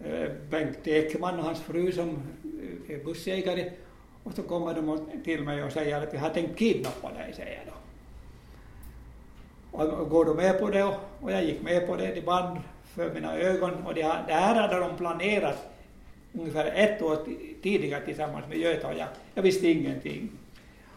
Eh, 0.04 0.30
Bengt 0.50 0.86
Ekman 0.86 1.38
och 1.38 1.44
hans 1.44 1.60
fru 1.60 1.92
som 1.92 2.08
eh, 2.88 2.94
är 2.94 3.04
bussägare 3.04 3.70
och 4.22 4.32
så 4.34 4.42
kommer 4.42 4.74
de 4.74 5.00
till 5.24 5.42
mig 5.42 5.62
och 5.62 5.72
säger 5.72 6.02
att 6.02 6.14
vi 6.14 6.18
har 6.18 6.30
tänkt 6.30 6.58
kidnappa 6.58 7.12
dig, 7.12 7.32
säger 7.36 7.62
de. 7.66 7.72
Och 9.76 10.10
går 10.10 10.24
du 10.24 10.34
med 10.34 10.60
på 10.60 10.70
det? 10.70 10.96
Och 11.20 11.32
jag 11.32 11.44
gick 11.44 11.62
med 11.62 11.86
på 11.86 11.96
det, 11.96 12.14
de 12.14 12.20
band 12.20 12.58
för 12.84 13.14
mina 13.14 13.36
ögon 13.36 13.86
och 13.86 13.94
det, 13.94 14.02
det 14.02 14.32
här 14.32 14.54
hade 14.54 14.80
de 14.80 14.96
planerat 14.96 15.68
ungefär 16.32 16.72
ett 16.74 17.02
år 17.02 17.18
tidigare 17.62 18.04
tillsammans 18.04 18.48
med 18.48 18.58
Göta 18.58 18.88
och 18.88 18.98
jag. 18.98 19.08
Jag 19.34 19.42
visste 19.42 19.68
ingenting. 19.68 20.30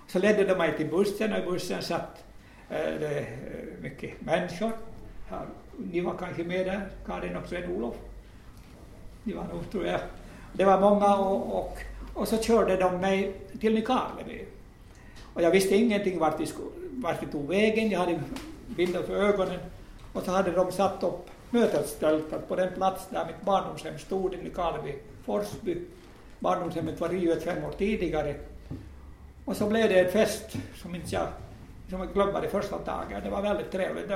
Så 0.08 0.20
ledde 0.20 0.44
de 0.44 0.56
mig 0.56 0.78
till 0.78 0.88
bussen 0.90 1.34
och 1.34 1.40
i 1.40 1.42
bussen 1.42 1.82
satt 1.82 2.24
äh, 2.70 2.80
eh, 2.80 3.26
mycket 3.82 4.22
människor. 4.22 4.72
Ni 5.78 6.02
var 6.02 6.14
kanske 6.20 6.44
med 6.44 6.66
där, 6.66 6.90
Karin 7.06 7.36
och 7.36 7.48
Sven-Olof 7.48 7.96
det 9.24 9.34
var 9.34 9.44
nog, 9.44 9.72
tror 9.72 9.86
jag. 9.86 10.00
Det 10.54 10.66
var 10.66 10.80
många 10.80 11.16
och, 11.16 11.60
och, 11.60 11.78
och 12.14 12.28
så 12.28 12.38
körde 12.38 12.78
de 12.78 12.98
mig 12.98 13.34
till 13.60 13.74
Nykarleby. 13.74 14.46
Och 15.34 15.42
jag 15.42 15.52
visste 15.52 15.76
ingenting 15.76 16.20
vart 16.20 16.40
vi, 16.40 16.48
vart 16.92 17.24
vi 17.24 17.28
tog 17.28 17.48
vägen, 17.48 17.90
jag 17.90 18.00
hade 18.00 18.20
bilder 18.68 19.04
för 19.04 19.16
ögonen 19.16 19.60
och 20.14 20.24
så 20.24 20.32
hade 20.32 20.52
de 20.52 20.72
satt 20.72 21.04
upp 21.04 21.30
mötesstältet 21.50 22.48
på 22.48 22.56
den 22.56 22.74
plats 22.74 23.08
där 23.10 23.26
mitt 23.26 23.42
barndomshem 23.46 24.00
stod 24.00 24.34
i 24.34 24.38
Nykarleby, 24.38 24.96
Forsby. 25.26 25.78
Barndomshemmet 26.40 27.02
var 27.02 27.10
rivet 27.10 27.44
fem 27.44 27.64
år 27.64 27.72
tidigare. 27.72 28.36
Och 29.46 29.58
så 29.58 29.68
blev 29.68 29.90
det 29.90 30.00
en 30.00 30.12
fest 30.12 30.58
som 30.82 30.96
inte 30.96 31.16
jag, 31.16 31.28
som 31.90 32.00
jag 32.00 32.14
glömmer 32.14 32.42
det 32.42 32.50
första 32.50 32.78
dagen. 32.78 33.22
Det 33.24 33.30
var 33.30 33.42
väldigt 33.42 33.72
trevligt. 33.72 34.12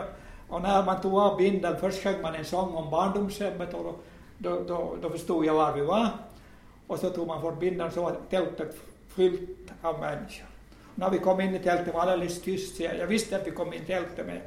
Och 0.47 0.61
när 0.61 0.83
man 0.83 1.01
tog 1.01 1.19
av 1.19 1.37
bindeln, 1.37 1.75
först 1.79 2.03
sjöng 2.03 2.21
man 2.21 2.35
en 2.35 2.45
sång 2.45 2.73
om 2.73 2.89
barndomshemmet 2.89 3.73
och 3.73 4.03
då, 4.37 4.63
då, 4.67 4.95
då, 5.01 5.09
förstod 5.09 5.45
jag 5.45 5.53
var 5.53 5.73
vi 5.73 5.81
var. 5.81 6.09
Och 6.87 6.99
så 6.99 7.09
tog 7.09 7.27
man 7.27 7.41
bort 7.41 7.59
bindeln 7.59 7.91
så 7.91 8.01
var 8.01 8.15
tältet 8.29 8.75
fyllt 9.07 9.73
av 9.81 9.99
människor. 9.99 10.47
När 10.95 11.09
vi 11.09 11.19
kom 11.19 11.41
in 11.41 11.55
i 11.55 11.59
tältet 11.59 11.93
var 11.93 12.05
det 12.05 12.11
alldeles 12.11 12.41
tyst. 12.41 12.79
Jag 12.79 13.07
visste 13.07 13.35
att 13.35 13.47
vi 13.47 13.51
kom 13.51 13.73
in 13.73 13.81
i 13.81 13.85
tältet 13.85 14.25
men 14.25 14.39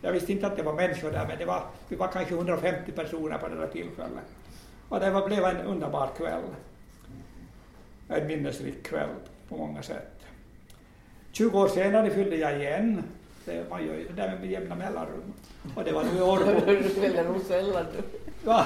jag 0.00 0.12
visste 0.12 0.32
inte 0.32 0.46
att 0.46 0.56
det 0.56 0.62
var 0.62 0.72
människor 0.72 1.10
där 1.10 1.26
men 1.28 1.38
det 1.38 1.44
var, 1.44 1.62
vi 1.88 1.96
var 1.96 2.08
kanske 2.08 2.34
150 2.34 2.92
personer 2.92 3.38
på 3.38 3.48
det 3.48 3.56
där 3.56 3.66
tillfället. 3.66 4.24
Och 4.88 5.00
det 5.00 5.10
var, 5.10 5.28
blev 5.28 5.44
en 5.44 5.66
underbar 5.66 6.10
kväll. 6.16 6.42
En 8.08 8.26
minnesrik 8.26 8.82
kväll 8.82 9.08
på 9.48 9.56
många 9.56 9.82
sätt. 9.82 10.10
20 11.32 11.60
år 11.60 11.68
senare 11.68 12.10
fyllde 12.10 12.36
jag 12.36 12.60
igen. 12.60 13.02
Det, 13.44 13.70
man 13.70 13.86
gör 13.86 13.94
ju 13.94 14.08
det 14.08 14.38
med 14.40 14.50
jämna 14.50 14.74
mellanrum. 14.74 15.32
Och 15.76 15.84
det 15.84 15.92
var 15.92 16.04
nu 16.04 16.18
i 16.18 16.22
Årbo. 16.22 16.60
Va? 18.44 18.64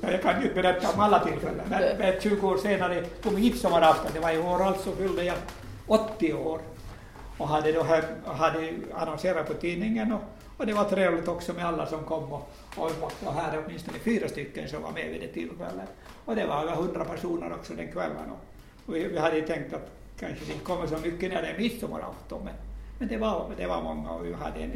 Jag 0.00 0.22
kan 0.22 0.40
ju 0.40 0.48
inte 0.48 0.62
berätta 0.62 0.90
om 0.90 1.00
alla 1.00 1.24
tillfällen, 1.24 1.66
men, 1.70 1.98
men 1.98 2.20
20 2.20 2.48
år 2.48 2.56
senare 2.56 3.04
på 3.22 3.30
midsommarafton, 3.30 4.10
det 4.14 4.20
var 4.20 4.32
i 4.32 4.38
år 4.38 4.62
alltså, 4.62 4.92
fyllde 4.92 5.24
jag 5.24 5.36
80 5.86 6.32
år 6.32 6.60
och 7.38 7.48
hade, 7.48 7.72
då 7.72 7.82
här, 7.82 8.04
hade 8.26 8.72
annonserat 8.94 9.46
på 9.46 9.54
tidningen 9.54 10.12
och, 10.12 10.20
och 10.56 10.66
det 10.66 10.72
var 10.72 10.84
trevligt 10.84 11.28
också 11.28 11.52
med 11.52 11.66
alla 11.66 11.86
som 11.86 12.04
kom 12.04 12.32
och, 12.32 12.50
och, 12.76 12.90
och 13.24 13.34
här 13.34 13.52
är 13.52 13.62
åtminstone 13.66 13.98
fyra 13.98 14.28
stycken 14.28 14.68
som 14.68 14.82
var 14.82 14.92
med 14.92 15.10
vid 15.10 15.20
det 15.20 15.28
tillfället. 15.28 15.88
Och 16.24 16.36
det 16.36 16.46
var 16.46 16.62
över 16.62 16.72
hundra 16.72 17.04
personer 17.04 17.52
också 17.52 17.72
den 17.74 17.92
kvällen 17.92 18.30
och, 18.30 18.38
och 18.86 18.94
vi, 18.94 19.04
vi 19.04 19.18
hade 19.18 19.42
tänkt 19.42 19.74
att 19.74 19.90
kanske 20.18 20.44
det 20.44 20.52
inte 20.52 20.64
kommer 20.64 20.86
så 20.86 20.96
mycket 20.96 21.32
när 21.32 21.42
det 21.42 21.48
är 21.48 21.58
midsommarafton 21.58 22.40
men, 22.44 22.54
men 22.98 23.08
det, 23.08 23.16
var, 23.16 23.50
det 23.56 23.66
var 23.66 23.82
många 23.82 24.10
och 24.10 24.26
vi 24.26 24.32
hade 24.32 24.60
en, 24.60 24.72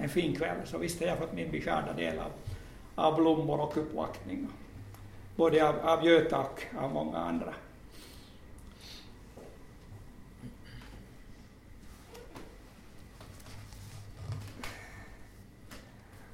en 0.00 0.08
fin 0.08 0.36
kväll 0.36 0.56
så 0.64 0.78
visst 0.78 1.00
har 1.00 1.06
jag 1.06 1.18
fått 1.18 1.32
min 1.32 1.50
beskärda 1.50 1.92
del 1.92 2.18
av 2.18 2.30
av 3.00 3.16
blommor 3.16 3.60
och 3.60 3.76
uppvaktning. 3.76 4.48
Både 5.36 5.68
av, 5.68 5.74
av 5.82 6.06
Göta 6.06 6.38
och 6.38 6.66
av 6.78 6.92
många 6.92 7.18
andra. 7.18 7.54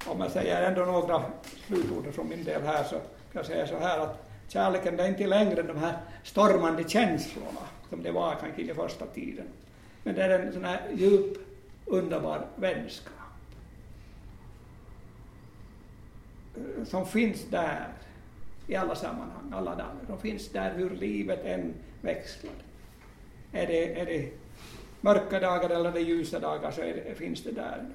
Om 0.05 0.19
jag 0.21 0.31
säger 0.31 0.63
ändå 0.63 0.85
några 0.85 1.23
slutord 1.67 2.13
från 2.13 2.29
min 2.29 2.43
del 2.43 2.61
här 2.61 2.83
så 2.83 2.95
kan 2.95 3.03
jag 3.33 3.45
säga 3.45 3.67
så 3.67 3.77
här 3.77 3.99
att 3.99 4.29
kärleken 4.47 4.99
är 4.99 5.07
inte 5.07 5.27
längre 5.27 5.61
de 5.61 5.77
här 5.77 5.97
stormande 6.23 6.89
känslorna 6.89 7.61
som 7.89 8.03
det 8.03 8.11
var 8.11 8.35
kanske 8.41 8.61
i 8.61 8.67
den 8.67 8.75
första 8.75 9.05
tiden. 9.05 9.45
Men 10.03 10.15
det 10.15 10.23
är 10.23 10.39
en 10.39 10.53
sån 10.53 10.65
här 10.65 10.81
djup, 10.93 11.37
underbar 11.85 12.45
vänskap. 12.55 13.16
Som 16.85 17.05
finns 17.05 17.45
där 17.49 17.87
i 18.67 18.75
alla 18.75 18.95
sammanhang, 18.95 19.51
alla 19.53 19.71
dagar. 19.71 19.95
De 20.07 20.19
finns 20.19 20.49
där 20.49 20.73
hur 20.73 20.89
livet 20.89 21.45
än 21.45 21.73
växlar. 22.01 22.53
Är 23.51 23.67
det, 23.67 23.99
är 23.99 24.05
det 24.05 24.29
mörka 25.01 25.39
dagar 25.39 25.69
eller 25.69 25.91
det 25.91 25.99
ljusa 25.99 26.39
dagar 26.39 26.71
så 26.71 26.81
det, 26.81 27.17
finns 27.17 27.43
det 27.43 27.51
där. 27.51 27.85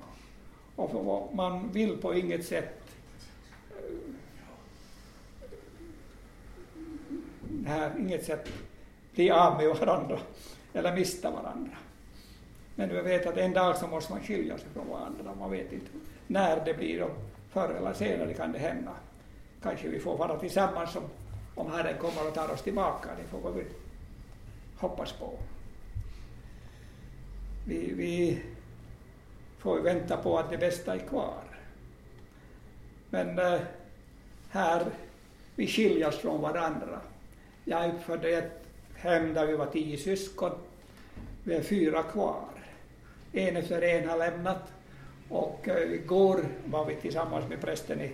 Då. 0.77 0.83
Och 0.83 1.35
man 1.35 1.73
vill 1.73 1.97
på 1.97 2.15
inget 2.15 2.47
sätt 2.47 2.81
eh, 3.71 3.85
här, 7.67 7.93
inget 7.99 8.25
sätt 8.25 8.49
bli 9.15 9.31
av 9.31 9.57
med 9.57 9.69
varandra 9.69 10.19
eller 10.73 10.95
mista 10.95 11.31
varandra. 11.31 11.77
Men 12.75 12.89
du 12.89 13.03
vet 13.03 13.27
att 13.27 13.37
en 13.37 13.53
dag 13.53 13.77
så 13.77 13.87
måste 13.87 14.13
man 14.13 14.23
skilja 14.23 14.59
sig 14.59 14.69
från 14.75 14.89
varandra. 14.89 15.35
Man 15.39 15.51
vet 15.51 15.73
inte 15.73 15.91
när 16.27 16.65
det 16.65 16.75
blir 16.75 17.09
förr 17.53 17.75
eller 17.75 17.93
senare 17.93 18.35
kan 18.35 18.53
det 18.53 18.59
hända. 18.59 18.93
Kanske 19.63 19.89
vi 19.89 19.99
får 19.99 20.17
vara 20.17 20.39
tillsammans 20.39 20.97
om, 20.97 21.03
om 21.55 21.73
Herren 21.73 21.99
kommer 21.99 22.29
och 22.29 22.35
tar 22.35 22.53
oss 22.53 22.63
tillbaka. 22.63 23.09
Det 23.23 23.39
får 23.39 23.51
vi 23.53 23.65
hoppas 24.77 25.13
på. 25.13 25.39
Vi, 27.67 27.93
vi 27.95 28.43
får 29.59 29.81
vänta 29.81 30.17
på 30.17 30.39
att 30.39 30.51
det 30.51 30.59
bästa 30.59 30.95
är 30.95 30.99
kvar. 30.99 31.43
Men 33.11 33.39
äh, 33.39 33.61
här, 34.51 34.87
vi 35.57 35.67
skiljas 35.67 36.17
från 36.17 36.41
varandra. 36.41 37.01
Jag 37.65 37.95
uppförde 37.95 38.29
ett 38.29 38.65
hem 38.95 39.35
där 39.35 39.47
vi 39.47 39.57
var 39.57 39.67
tio 39.67 39.97
syskon. 39.97 40.53
Vi 41.45 41.55
är 41.55 41.63
fyra 41.63 42.03
kvar. 42.03 42.49
En 43.33 43.57
efter 43.57 43.83
en 43.83 44.09
har 44.09 44.19
lämnat 44.19 44.73
och 45.33 45.69
eh, 45.69 45.93
igår 45.93 46.45
var 46.65 46.85
vi 46.85 46.97
tillsammans 46.97 47.49
med 47.49 47.61
prästen 47.61 48.01
i, 48.01 48.13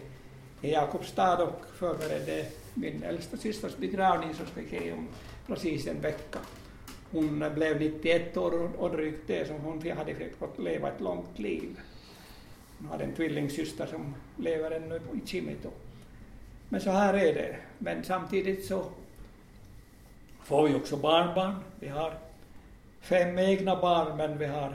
i 0.62 0.72
Jakobstad 0.72 1.42
och 1.42 1.64
förberedde 1.74 2.46
min 2.74 3.02
äldsta 3.02 3.36
systers 3.36 3.76
begravning 3.76 4.34
som 4.34 4.46
ska 4.46 4.62
ske 4.62 4.92
om 4.92 5.08
precis 5.46 5.86
en 5.86 6.00
vecka. 6.00 6.38
Hon 7.10 7.44
blev 7.54 7.80
91 7.80 8.36
år 8.36 8.70
och 8.78 8.90
drygt 8.90 9.26
det, 9.26 9.48
så 9.48 9.52
hon 9.52 9.90
hade 9.96 10.14
fått 10.38 10.58
leva 10.58 10.88
ett 10.88 11.00
långt 11.00 11.38
liv. 11.38 11.80
Hon 12.78 12.88
hade 12.88 13.04
en 13.04 13.14
tvillingsyster 13.14 13.86
som 13.86 14.14
lever 14.36 14.70
ännu 14.70 14.96
i 14.96 15.26
Kimito. 15.26 15.70
Men 16.68 16.80
så 16.80 16.90
här 16.90 17.14
är 17.14 17.34
det. 17.34 17.56
Men 17.78 18.04
samtidigt 18.04 18.66
så 18.66 18.84
får 20.44 20.68
vi 20.68 20.74
också 20.74 20.96
barnbarn. 20.96 21.54
Vi 21.80 21.88
har 21.88 22.14
fem 23.00 23.38
egna 23.38 23.80
barn, 23.80 24.16
men 24.16 24.38
vi 24.38 24.46
har 24.46 24.74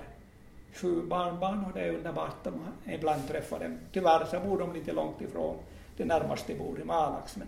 sju 0.74 1.02
barnbarn 1.02 1.66
och 1.66 1.74
det 1.74 1.82
är 1.82 1.94
underbart 1.94 2.48
att 2.48 2.54
ibland 2.86 3.28
träffa 3.28 3.60
dem. 3.60 3.80
Tyvärr 3.92 4.26
så 4.26 4.40
bor 4.40 4.60
de 4.60 4.74
lite 4.74 4.92
långt 4.94 5.22
ifrån. 5.22 5.58
Det 5.98 6.06
närmaste 6.06 6.56
bor 6.56 6.82
i 6.82 6.84
Malax 6.84 7.38
men 7.38 7.48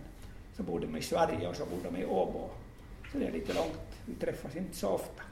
så 0.56 0.62
bor 0.62 0.80
de 0.80 0.96
i 0.96 1.02
Sverige 1.02 1.48
och 1.48 1.56
så 1.56 1.66
bor 1.66 1.78
de 1.90 1.96
i 1.96 2.04
Åbo. 2.04 2.48
Så 3.12 3.18
det 3.18 3.26
är 3.26 3.32
lite 3.32 3.54
långt. 3.54 3.98
Vi 4.06 4.14
träffas 4.14 4.56
inte 4.56 4.76
så 4.76 4.88
ofta. 4.88 5.22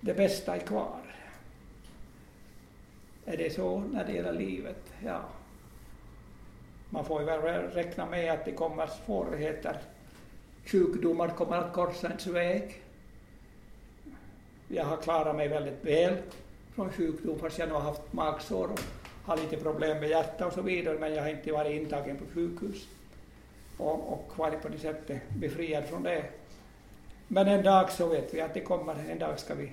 Det 0.00 0.14
bästa 0.14 0.56
är 0.56 0.60
kvar. 0.60 1.00
Är 3.24 3.36
det 3.36 3.54
så 3.54 3.78
när 3.78 4.04
det 4.04 4.12
gäller 4.12 4.32
livet? 4.32 4.92
Ja. 5.04 5.20
Man 6.90 7.04
får 7.04 7.20
väl 7.20 7.40
räkna 7.70 8.06
med 8.06 8.32
att 8.32 8.44
det 8.44 8.52
kommer 8.52 8.86
svårigheter. 8.86 9.76
Sjukdomar 10.64 11.28
kommer 11.28 11.56
att 11.56 11.72
korsa 11.72 12.06
ens 12.06 12.26
väg 12.26 12.82
jag 14.68 14.84
har 14.84 14.96
klarat 14.96 15.36
mig 15.36 15.48
väldigt 15.48 15.84
väl 15.84 16.16
från 16.74 16.92
sjukdom 16.92 17.38
fast 17.38 17.58
jag 17.58 17.68
nu 17.68 17.74
har 17.74 17.80
haft 17.80 18.12
magsår 18.12 18.72
och 18.72 18.80
har 19.24 19.36
lite 19.36 19.56
problem 19.56 20.00
med 20.00 20.08
hjärta 20.10 20.46
och 20.46 20.52
så 20.52 20.62
vidare 20.62 20.98
men 20.98 21.14
jag 21.14 21.22
har 21.22 21.30
inte 21.30 21.52
varit 21.52 21.82
intagen 21.82 22.16
på 22.16 22.24
sjukhus 22.34 22.88
och, 23.76 24.12
och 24.12 24.32
varit 24.36 24.62
på 24.62 24.68
det 24.68 24.78
sättet 24.78 25.30
befriad 25.36 25.84
från 25.84 26.02
det. 26.02 26.24
Men 27.28 27.48
en 27.48 27.62
dag 27.62 27.92
så 27.92 28.06
vet 28.06 28.34
vi 28.34 28.40
att 28.40 28.54
det 28.54 28.60
kommer, 28.60 28.94
en 29.10 29.18
dag 29.18 29.38
ska 29.38 29.54
vi 29.54 29.72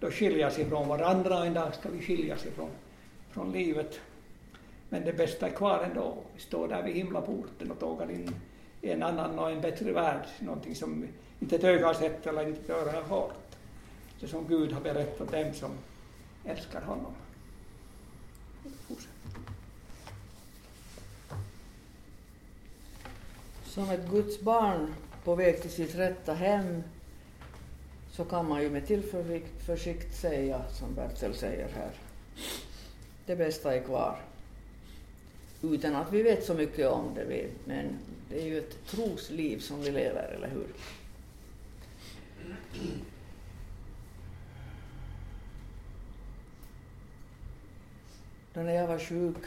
då 0.00 0.10
skiljas 0.10 0.58
ifrån 0.58 0.88
varandra 0.88 1.38
och 1.38 1.46
en 1.46 1.54
dag 1.54 1.74
ska 1.74 1.88
vi 1.88 2.00
skiljas 2.00 2.46
ifrån 2.46 2.70
från 3.30 3.52
livet. 3.52 4.00
Men 4.88 5.04
det 5.04 5.12
bästa 5.12 5.46
är 5.46 5.50
kvar 5.50 5.82
ändå. 5.90 6.14
Vi 6.34 6.40
står 6.40 6.68
där 6.68 6.82
vid 6.82 6.94
himlaporten 6.94 7.70
och 7.70 7.78
tågar 7.78 8.10
in 8.10 8.34
i 8.80 8.90
en 8.90 9.02
annan 9.02 9.38
och 9.38 9.50
en 9.50 9.60
bättre 9.60 9.92
värld, 9.92 10.26
någonting 10.38 10.74
som 10.74 11.08
inte 11.40 11.56
ett 11.56 11.64
öga 11.64 11.86
har 11.86 11.94
sett 11.94 12.26
eller 12.26 12.48
inte 12.48 12.60
ett 12.60 12.70
öra 12.70 12.92
har 12.92 13.02
hört 13.02 13.39
eftersom 14.20 14.48
Gud 14.48 14.72
har 14.72 14.80
berättat 14.80 15.32
dem 15.32 15.54
som 15.54 15.70
älskar 16.44 16.82
honom. 16.82 17.12
Som 23.64 23.90
ett 23.90 24.10
Guds 24.10 24.40
barn 24.40 24.94
på 25.24 25.34
väg 25.34 25.62
till 25.62 25.70
sitt 25.70 25.94
rätta 25.94 26.34
hem 26.34 26.82
så 28.10 28.24
kan 28.24 28.48
man 28.48 28.62
ju 28.62 28.70
med 28.70 28.86
tillförsikt 28.86 30.16
säga, 30.16 30.62
som 30.70 30.94
Bertil 30.94 31.34
säger 31.34 31.68
här, 31.68 31.90
det 33.26 33.36
bästa 33.36 33.74
är 33.74 33.80
kvar. 33.80 34.20
Utan 35.62 35.96
att 35.96 36.12
vi 36.12 36.22
vet 36.22 36.44
så 36.44 36.54
mycket 36.54 36.90
om 36.90 37.14
det, 37.14 37.48
men 37.64 37.98
det 38.28 38.42
är 38.42 38.46
ju 38.46 38.58
ett 38.58 38.86
trosliv 38.86 39.58
som 39.58 39.80
vi 39.80 39.90
lever, 39.90 40.34
eller 40.36 40.48
hur? 40.48 40.66
Då 48.54 48.60
när 48.60 48.74
jag 48.74 48.86
var 48.86 48.98
sjuk 48.98 49.44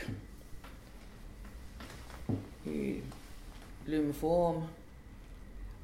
i 2.66 3.02
lymfom 3.86 4.64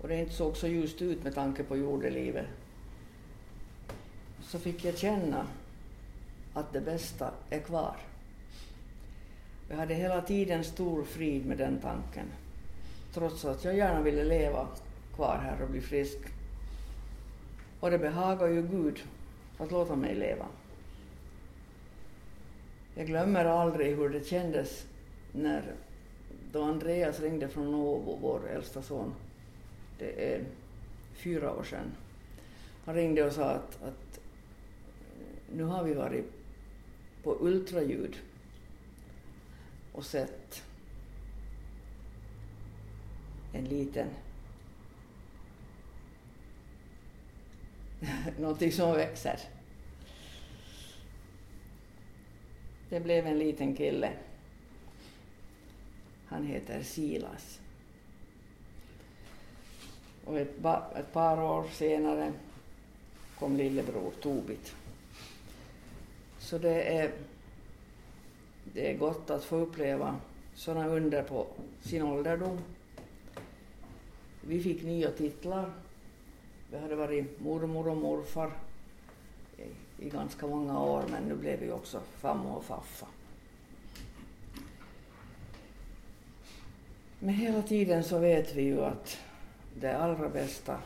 och 0.01 0.07
det 0.07 0.19
inte 0.19 0.33
såg 0.33 0.57
så 0.57 0.67
ljust 0.67 1.01
ut 1.01 1.23
med 1.23 1.35
tanke 1.35 1.63
på 1.63 1.77
jordelivet 1.77 2.47
så 4.41 4.59
fick 4.59 4.85
jag 4.85 4.97
känna 4.97 5.47
att 6.53 6.73
det 6.73 6.81
bästa 6.81 7.31
är 7.49 7.59
kvar. 7.59 7.95
Jag 9.69 9.77
hade 9.77 9.93
hela 9.93 10.21
tiden 10.21 10.63
stor 10.63 11.03
frid 11.03 11.45
med 11.45 11.57
den 11.57 11.79
tanken, 11.79 12.25
trots 13.13 13.45
att 13.45 13.63
jag 13.63 13.75
gärna 13.75 14.01
ville 14.01 14.23
leva 14.23 14.67
kvar 15.15 15.37
här 15.37 15.61
och 15.61 15.69
bli 15.69 15.81
frisk. 15.81 16.19
Och 17.79 17.91
det 17.91 17.97
behagar 17.97 18.47
ju 18.47 18.67
Gud 18.67 19.03
att 19.57 19.71
låta 19.71 19.95
mig 19.95 20.15
leva. 20.15 20.45
Jag 22.95 23.07
glömmer 23.07 23.45
aldrig 23.45 23.95
hur 23.95 24.09
det 24.09 24.25
kändes 24.25 24.85
när 25.31 25.75
då 26.51 26.63
Andreas 26.63 27.19
ringde 27.19 27.47
från 27.47 27.75
Åbo, 27.75 28.17
vår 28.21 28.49
äldsta 28.49 28.81
son. 28.81 29.13
Det 29.99 30.33
är 30.33 30.45
fyra 31.13 31.53
år 31.53 31.63
sedan. 31.63 31.91
Han 32.85 32.95
ringde 32.95 33.23
och 33.23 33.33
sa 33.33 33.43
att, 33.43 33.83
att 33.83 34.19
eh, 34.19 35.55
nu 35.55 35.63
har 35.63 35.83
vi 35.83 35.93
varit 35.93 36.25
på 37.23 37.37
ultraljud 37.39 38.17
och 39.93 40.05
sett 40.05 40.63
en 43.53 43.65
liten 43.65 44.07
någonting 48.39 48.71
som 48.71 48.91
växer. 48.91 49.39
Det 52.89 52.99
blev 52.99 53.27
en 53.27 53.39
liten 53.39 53.75
kille. 53.75 54.11
Han 56.25 56.45
heter 56.45 56.83
Silas. 56.83 57.59
Och 60.25 60.39
ett, 60.39 60.65
ett 60.95 61.13
par 61.13 61.43
år 61.43 61.67
senare 61.71 62.33
kom 63.39 63.57
lillebror 63.57 64.11
Tobit. 64.21 64.75
Så 66.39 66.57
det 66.57 66.83
är, 66.83 67.11
det 68.73 68.91
är 68.91 68.97
gott 68.97 69.29
att 69.29 69.43
få 69.43 69.55
uppleva 69.55 70.15
sådana 70.55 70.87
under 70.87 71.23
på 71.23 71.47
sin 71.81 72.03
ålderdom. 72.03 72.59
Vi 74.41 74.63
fick 74.63 74.83
nya 74.83 75.11
titlar. 75.11 75.71
Vi 76.71 76.77
hade 76.77 76.95
varit 76.95 77.39
mormor 77.39 77.87
och 77.87 77.97
morfar 77.97 78.51
i, 79.99 80.09
ganska 80.09 80.47
många 80.47 80.79
år, 80.79 81.03
men 81.11 81.23
nu 81.23 81.35
blev 81.35 81.59
vi 81.59 81.71
också 81.71 82.01
farmor 82.17 82.55
och 82.55 82.63
faffa. 82.63 83.07
Men 87.19 87.33
hela 87.33 87.61
tiden 87.61 88.03
så 88.03 88.19
vet 88.19 88.55
vi 88.55 88.61
ju 88.61 88.81
att 88.81 89.17
det 89.79 89.97
allra 89.97 90.29
bästa 90.29 90.77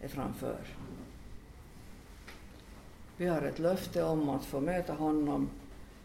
är 0.00 0.08
framför. 0.08 0.58
Vi 3.16 3.26
har 3.26 3.42
ett 3.42 3.58
löfte 3.58 4.02
om 4.02 4.28
att 4.28 4.44
få 4.44 4.60
möta 4.60 4.92
honom 4.92 5.50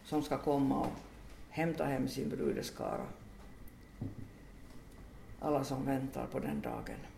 som 0.03 0.23
ska 0.23 0.37
komma 0.37 0.79
och 0.79 0.91
hämta 1.49 1.85
hem 1.85 2.07
sin 2.07 2.29
brudeskara. 2.29 3.05
Alla 5.39 5.63
som 5.63 5.85
väntar 5.85 6.25
på 6.25 6.39
den 6.39 6.61
dagen. 6.61 7.14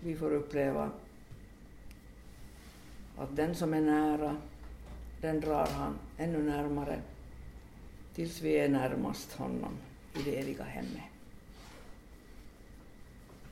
Vi 0.00 0.16
får 0.16 0.32
uppleva 0.32 0.90
att 3.18 3.36
den 3.36 3.54
som 3.54 3.74
är 3.74 3.80
nära, 3.80 4.36
den 5.20 5.40
drar 5.40 5.66
han 5.66 5.98
ännu 6.18 6.42
närmare 6.42 7.00
tills 8.14 8.42
vi 8.42 8.58
är 8.58 8.68
närmast 8.68 9.32
honom 9.32 9.72
i 10.14 10.22
det 10.22 10.40
eviga 10.40 10.64
hemmet. 10.64 11.02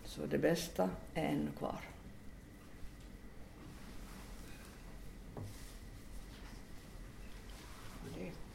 Så 0.05 0.27
det 0.27 0.39
bästa 0.39 0.91
är 1.15 1.25
ännu 1.25 1.51
kvar. 1.59 1.81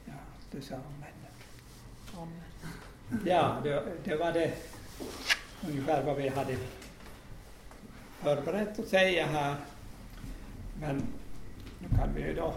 Ja, 0.06 0.14
du 0.52 0.62
sa 0.62 0.76
amen. 0.76 1.14
Amen. 2.16 3.26
Ja, 3.26 3.58
det, 3.64 3.84
det 4.04 4.16
var 4.16 4.32
det 4.32 4.54
ungefär 5.68 6.04
vad 6.04 6.18
vi 6.18 6.28
hade 6.28 6.58
förberett 8.24 8.80
att 8.80 8.88
säga 8.88 9.26
här. 9.26 9.56
Men 10.80 11.04
nu 11.80 11.98
kan 11.98 12.14
vi 12.16 12.22
ju 12.22 12.34
då 12.34 12.54